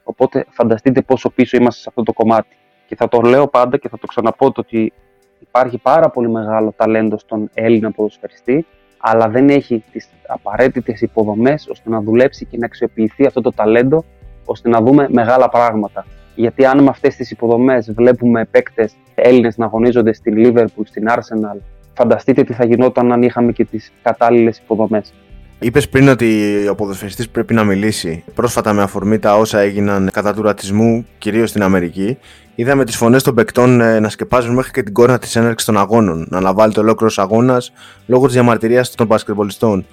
Οπότε 0.03 0.45
φανταστείτε 0.49 1.01
πόσο 1.01 1.29
πίσω 1.29 1.57
είμαστε 1.57 1.81
σε 1.81 1.85
αυτό 1.89 2.03
το 2.03 2.13
κομμάτι. 2.13 2.55
Και 2.87 2.95
θα 2.95 3.07
το 3.07 3.21
λέω 3.21 3.47
πάντα 3.47 3.77
και 3.77 3.89
θα 3.89 3.97
το 3.97 4.07
ξαναπώ 4.07 4.51
το 4.51 4.61
ότι 4.61 4.93
υπάρχει 5.39 5.77
πάρα 5.77 6.09
πολύ 6.09 6.29
μεγάλο 6.29 6.73
ταλέντο 6.75 7.17
στον 7.17 7.49
Έλληνα 7.53 7.91
ποδοσφαιριστή, 7.91 8.65
αλλά 8.97 9.27
δεν 9.29 9.49
έχει 9.49 9.83
τις 9.91 10.09
απαραίτητες 10.27 11.01
υποδομές 11.01 11.67
ώστε 11.67 11.89
να 11.89 12.01
δουλέψει 12.01 12.45
και 12.45 12.57
να 12.57 12.65
αξιοποιηθεί 12.65 13.25
αυτό 13.25 13.41
το 13.41 13.51
ταλέντο 13.51 14.03
ώστε 14.45 14.69
να 14.69 14.81
δούμε 14.81 15.07
μεγάλα 15.09 15.49
πράγματα. 15.49 16.05
Γιατί 16.35 16.65
αν 16.65 16.83
με 16.83 16.89
αυτές 16.89 17.15
τις 17.15 17.31
υποδομές 17.31 17.91
βλέπουμε 17.91 18.45
παίκτες 18.45 18.95
Έλληνες 19.15 19.57
να 19.57 19.65
αγωνίζονται 19.65 20.13
στην 20.13 20.33
Liverpool, 20.37 20.83
στην 20.83 21.07
Arsenal, 21.09 21.57
φανταστείτε 21.97 22.43
τι 22.43 22.53
θα 22.53 22.65
γινόταν 22.65 23.11
αν 23.11 23.21
είχαμε 23.21 23.51
και 23.51 23.65
τις 23.65 23.91
κατάλληλες 24.03 24.57
υποδομές. 24.57 25.13
Είπες 25.59 25.89
πριν 25.89 26.07
ότι 26.07 26.53
ο 26.69 26.75
ποδοσφαιριστής 26.75 27.29
πρέπει 27.29 27.53
να 27.53 27.63
μιλήσει. 27.63 28.23
Πρόσφατα, 28.35 28.73
με 28.73 28.81
αφορμή 28.81 29.19
τα 29.19 29.37
όσα 29.37 29.59
έγιναν 29.59 30.09
κατά 30.13 30.33
του 30.33 30.41
ρατσισμού, 30.41 31.05
κυρίως 31.17 31.49
στην 31.49 31.63
Αμερική, 31.63 32.17
είδαμε 32.55 32.85
τις 32.85 32.95
φωνές 32.95 33.23
των 33.23 33.35
παικτών 33.35 33.81
ε, 33.81 33.99
να 33.99 34.09
σκεπάζουν 34.09 34.53
μέχρι 34.53 34.71
και 34.71 34.83
την 34.83 34.93
κόρνα 34.93 35.19
της 35.19 35.35
έναρξης 35.35 35.67
των 35.67 35.77
αγώνων, 35.77 36.27
να 36.29 36.37
αναβάλλεται 36.37 36.79
ολόκληρο 36.79 37.13
αγώνας 37.15 37.71
λόγω 38.05 38.25
της 38.25 38.33
διαμαρτυρίας 38.33 38.91
των 38.91 39.07
μπασκετμπολιστών. 39.07 39.85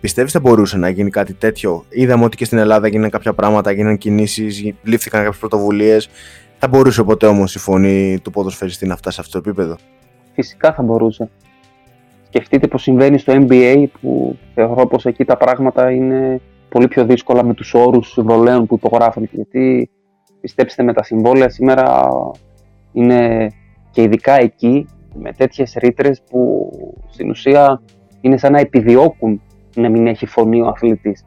Πιστεύεις 0.00 0.32
θα 0.32 0.40
μπορούσε 0.40 0.76
να 0.76 0.88
γίνει 0.88 1.10
κάτι 1.10 1.34
τέτοιο; 1.34 1.84
Είδαμε 1.88 2.24
ότι 2.24 2.36
και 2.36 2.44
στην 2.44 2.58
Ελλάδα 2.58 2.86
έγιναν 2.86 3.10
κάποια 3.10 3.32
πράγματα, 3.32 3.70
έγιναν 3.70 3.98
κινήσεις, 3.98 4.72
λήφθηκαν 4.82 5.22
κάποιες 5.22 5.40
πρωτοβουλίες. 5.40 6.08
Θα 6.58 6.68
μπορούσε 6.68 7.02
ποτέ 7.02 7.26
όμως 7.26 7.54
η 7.54 7.58
φωνή 7.58 8.18
του 8.22 8.30
ποδοσφαιριστή 8.30 8.86
να 8.86 8.96
φτάσει 8.96 9.14
σε 9.14 9.20
αυτό 9.20 9.40
το 9.40 9.48
επίπεδο; 9.48 9.76
Φυσικά 10.34 10.72
θα 10.72 10.82
μπορούσε. 10.82 11.30
Σκεφτείτε 12.26 12.66
πως 12.66 12.82
συμβαίνει 12.82 13.18
στο 13.18 13.32
NBA 13.36 13.84
που 14.00 14.36
θεωρώ 14.54 14.86
πως 14.86 15.06
εκεί 15.06 15.24
τα 15.24 15.36
πράγματα 15.36 15.90
είναι 15.90 16.40
πολύ 16.68 16.88
πιο 16.88 17.04
δύσκολα 17.04 17.44
με 17.44 17.54
τους 17.54 17.74
όρους 17.74 18.10
συμβολέων 18.10 18.66
που 18.66 18.74
υπογράφουν 18.74 19.28
γιατί 19.32 19.90
πιστέψτε 20.40 20.82
με 20.82 20.92
τα 20.92 21.02
συμβόλαια 21.02 21.48
σήμερα 21.48 22.08
είναι 22.92 23.46
και 23.90 24.02
ειδικά 24.02 24.32
εκεί 24.32 24.86
με 25.14 25.32
τέτοιες 25.32 25.74
ρήτρες 25.78 26.22
που 26.30 26.70
στην 27.10 27.30
ουσία 27.30 27.82
είναι 28.20 28.36
σαν 28.36 28.52
να 28.52 28.58
επιδιώκουν 28.58 29.42
να 29.76 29.88
μην 29.88 30.06
έχει 30.06 30.26
φωνή 30.26 30.62
ο 30.62 30.66
αθλητής. 30.66 31.24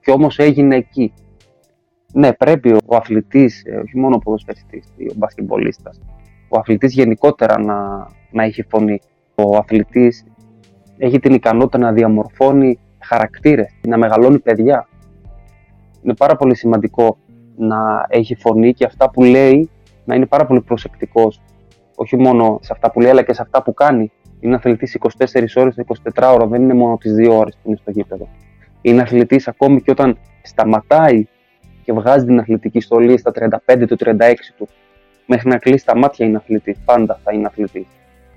Και 0.00 0.10
όμως 0.10 0.38
έγινε 0.38 0.76
εκεί. 0.76 1.12
Ναι, 2.12 2.32
πρέπει 2.32 2.72
ο 2.72 2.96
αθλητής, 2.96 3.64
ε, 3.64 3.76
όχι 3.76 3.98
μόνο 3.98 4.14
ο 4.14 4.18
ποδοσφαιριστής, 4.18 4.86
ο 5.10 5.14
μπασκεμπολίστας, 5.16 6.00
ο 6.52 6.58
αθλητής 6.58 6.92
γενικότερα 6.92 7.60
να, 7.60 8.06
να 8.30 8.42
έχει 8.42 8.62
φωνή. 8.62 9.00
Ο 9.34 9.56
αθλητής 9.56 10.24
έχει 10.98 11.20
την 11.20 11.34
ικανότητα 11.34 11.78
να 11.78 11.92
διαμορφώνει 11.92 12.78
χαρακτήρες, 12.98 13.74
να 13.88 13.98
μεγαλώνει 13.98 14.38
παιδιά. 14.38 14.88
Είναι 16.02 16.14
πάρα 16.14 16.36
πολύ 16.36 16.54
σημαντικό 16.54 17.18
να 17.56 18.06
έχει 18.08 18.34
φωνή 18.34 18.72
και 18.74 18.84
αυτά 18.84 19.10
που 19.10 19.22
λέει 19.22 19.70
να 20.04 20.14
είναι 20.14 20.26
πάρα 20.26 20.46
πολύ 20.46 20.60
προσεκτικός. 20.60 21.40
Όχι 21.94 22.16
μόνο 22.16 22.58
σε 22.62 22.72
αυτά 22.72 22.90
που 22.90 23.00
λέει, 23.00 23.10
αλλά 23.10 23.22
και 23.22 23.32
σε 23.32 23.42
αυτά 23.42 23.62
που 23.62 23.74
κάνει. 23.74 24.12
Είναι 24.40 24.54
αθλητής 24.54 24.98
24 25.00 25.44
ώρες 25.56 25.74
το 25.74 25.84
24 26.14 26.32
ώρο, 26.34 26.46
δεν 26.46 26.62
είναι 26.62 26.74
μόνο 26.74 26.96
τις 26.96 27.14
2 27.14 27.30
ώρες 27.30 27.54
που 27.54 27.68
είναι 27.68 27.76
στο 27.76 27.90
γήπεδο. 27.90 28.28
Είναι 28.80 29.02
αθλητής 29.02 29.48
ακόμη 29.48 29.82
και 29.82 29.90
όταν 29.90 30.18
σταματάει 30.42 31.26
και 31.84 31.92
βγάζει 31.92 32.24
την 32.24 32.38
αθλητική 32.38 32.80
στολή 32.80 33.18
στα 33.18 33.32
35 33.66 33.84
του 33.86 33.96
36 33.98 34.16
του. 34.56 34.68
Μέχρι 35.26 35.48
να 35.48 35.58
κλείσει 35.58 35.84
τα 35.84 35.96
μάτια 35.96 36.26
είναι 36.26 36.36
αθλητή. 36.36 36.76
Πάντα 36.84 37.20
θα 37.24 37.32
είναι 37.32 37.46
αθλητή. 37.46 37.86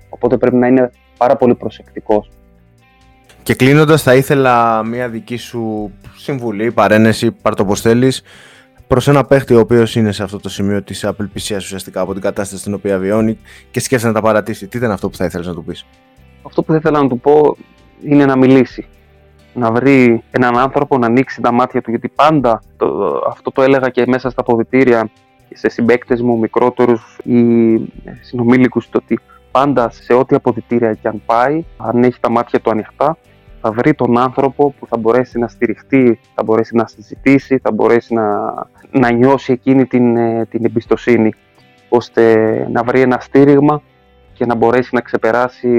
Οπότε 0.08 0.36
πρέπει 0.36 0.56
να 0.56 0.66
είναι 0.66 0.90
πάρα 1.16 1.36
πολύ 1.36 1.54
προσεκτικός. 1.54 2.30
Και 3.42 3.54
κλείνοντας, 3.54 4.02
θα 4.02 4.14
ήθελα 4.14 4.84
μια 4.84 5.08
δική 5.08 5.36
σου 5.36 5.90
συμβουλή, 6.16 6.72
παρένεση, 6.72 7.30
πάρ 7.30 7.54
το 7.54 7.64
πώ 7.64 7.74
θέλει, 7.74 8.12
προς 8.86 9.08
ένα 9.08 9.24
παίχτη 9.24 9.54
ο 9.54 9.58
οποίος 9.58 9.96
είναι 9.96 10.12
σε 10.12 10.22
αυτό 10.22 10.38
το 10.38 10.48
σημείο 10.48 10.82
της 10.82 11.04
απελπισίας 11.04 11.64
ουσιαστικά 11.64 12.00
από 12.00 12.12
την 12.12 12.22
κατάσταση 12.22 12.60
στην 12.60 12.74
οποία 12.74 12.98
βιώνει 12.98 13.38
και 13.70 13.80
σκέφτεται 13.80 14.12
να 14.12 14.20
τα 14.20 14.26
παρατήσει. 14.26 14.68
Τι 14.68 14.78
ήταν 14.78 14.90
αυτό 14.90 15.08
που 15.08 15.16
θα 15.16 15.24
ήθελες 15.24 15.46
να 15.46 15.54
του 15.54 15.64
πεις; 15.64 15.86
Αυτό 16.42 16.62
που 16.62 16.72
θα 16.72 16.78
ήθελα 16.78 17.02
να 17.02 17.08
του 17.08 17.20
πω 17.20 17.56
είναι 18.02 18.24
να 18.24 18.36
μιλήσει. 18.36 18.86
Να 19.54 19.72
βρει 19.72 20.22
έναν 20.30 20.58
άνθρωπο 20.58 20.98
να 20.98 21.06
ανοίξει 21.06 21.40
τα 21.40 21.52
μάτια 21.52 21.82
του, 21.82 21.90
γιατί 21.90 22.08
πάντα 22.08 22.62
το, 22.76 22.86
αυτό 23.28 23.52
το 23.52 23.62
έλεγα 23.62 23.88
και 23.88 24.04
μέσα 24.06 24.30
στα 24.30 24.40
αποδητήρια 24.40 25.02
και 25.02 25.10
σε 25.54 25.68
συμπαίκτες 25.68 26.22
μου 26.22 26.38
μικρότερους 26.38 27.18
ή 27.24 27.40
συνομήλικους, 28.20 28.88
το 28.88 29.00
ότι 29.02 29.18
πάντα 29.50 29.90
σε 29.90 30.14
ό,τι 30.14 30.34
αποδητήρια 30.34 30.94
και 30.94 31.08
αν 31.08 31.22
πάει, 31.26 31.64
αν 31.76 32.02
έχει 32.02 32.20
τα 32.20 32.30
μάτια 32.30 32.60
του 32.60 32.70
ανοιχτά, 32.70 33.16
θα 33.60 33.72
βρει 33.72 33.94
τον 33.94 34.18
άνθρωπο 34.18 34.74
που 34.78 34.86
θα 34.86 34.96
μπορέσει 34.96 35.38
να 35.38 35.48
στηριχτεί, 35.48 36.20
θα 36.34 36.42
μπορέσει 36.42 36.76
να 36.76 36.86
συζητήσει, 36.86 37.58
θα 37.58 37.72
μπορέσει 37.72 38.14
να, 38.14 38.54
να 38.90 39.10
νιώσει 39.10 39.52
εκείνη 39.52 39.86
την, 39.86 40.16
ε, 40.16 40.46
την 40.50 40.64
εμπιστοσύνη, 40.64 41.32
ώστε 41.88 42.66
να 42.72 42.82
βρει 42.82 43.00
ένα 43.00 43.18
στήριγμα 43.20 43.82
και 44.32 44.46
να 44.46 44.54
μπορέσει 44.54 44.94
να 44.94 45.00
ξεπεράσει 45.00 45.70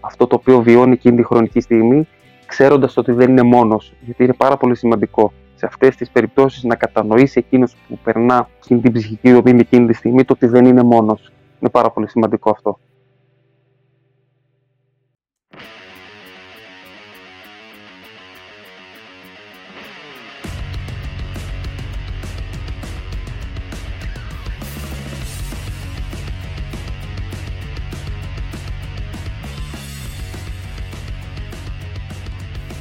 αυτό 0.00 0.26
το 0.26 0.34
οποίο 0.34 0.62
βιώνει 0.62 0.92
εκείνη 0.92 1.16
τη 1.16 1.24
χρονική 1.24 1.60
στιγμή, 1.60 2.08
ξέροντας 2.46 2.96
ότι 2.96 3.12
δεν 3.12 3.30
είναι 3.30 3.42
μόνος, 3.42 3.92
γιατί 4.00 4.24
είναι 4.24 4.32
πάρα 4.32 4.56
πολύ 4.56 4.76
σημαντικό 4.76 5.32
σε 5.58 5.66
αυτές 5.66 5.96
τις 5.96 6.10
περιπτώσεις 6.10 6.62
να 6.62 6.74
κατανοήσει 6.74 7.38
εκείνος 7.38 7.76
που 7.88 7.98
περνά 7.98 8.48
εκείνη 8.62 8.80
την 8.80 8.92
ψυχική 8.92 9.32
οδύνη 9.32 9.60
εκείνη 9.60 9.86
τη 9.86 9.92
στιγμή 9.92 10.24
το 10.24 10.32
ότι 10.32 10.46
δεν 10.46 10.64
είναι 10.64 10.82
μόνος. 10.82 11.32
Είναι 11.60 11.70
πάρα 11.70 11.90
πολύ 11.90 12.08
σημαντικό 12.08 12.50
αυτό. 12.50 12.78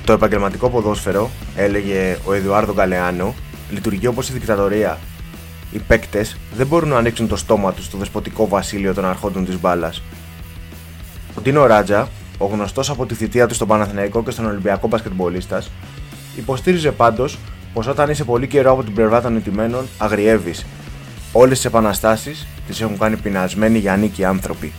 Το 0.07 0.13
επαγγελματικό 0.13 0.69
ποδόσφαιρο, 0.69 1.29
έλεγε 1.55 2.17
ο 2.25 2.33
Εδουάρδο 2.33 2.73
Γκαλεάνο, 2.73 3.33
λειτουργεί 3.71 4.07
όπως 4.07 4.29
η 4.29 4.33
δικτατορία. 4.33 4.97
Οι 5.71 5.79
παίκτες 5.79 6.37
δεν 6.55 6.67
μπορούν 6.67 6.89
να 6.89 6.97
ανοίξουν 6.97 7.27
το 7.27 7.35
στόμα 7.35 7.73
τους 7.73 7.85
στο 7.85 7.97
δεσποτικό 7.97 8.47
βασίλειο 8.47 8.93
των 8.93 9.05
αρχόντων 9.05 9.45
της 9.45 9.59
μπάλας. 9.59 10.01
Ο 11.35 11.41
Τίνο 11.41 11.65
Ράτζα, 11.65 12.07
ο 12.37 12.45
γνωστός 12.45 12.89
από 12.89 13.05
τη 13.05 13.13
θητεία 13.13 13.47
του 13.47 13.53
στον 13.53 13.67
Παναθηναϊκό 13.67 14.23
και 14.23 14.31
στον 14.31 14.45
Ολυμπιακό 14.45 14.87
Μπασκετμπολίστας, 14.87 15.71
υποστήριζε 16.37 16.91
πάντως 16.91 17.37
πως 17.73 17.87
όταν 17.87 18.09
είσαι 18.09 18.23
πολύ 18.23 18.47
καιρό 18.47 18.71
από 18.71 18.83
την 18.83 18.93
πλευρά 18.93 19.21
των 19.21 19.33
νητημένων, 19.33 19.85
αγριεύεις. 19.97 20.65
Όλες 21.31 21.55
τις 21.55 21.65
επαναστάσεις 21.65 22.47
τις 22.67 22.81
έχουν 22.81 22.97
κάνει 22.97 23.15
πεινασμένοι 23.15 23.77
για 23.77 23.97
νίκη 23.97 24.23
άνθρωποι. 24.23 24.73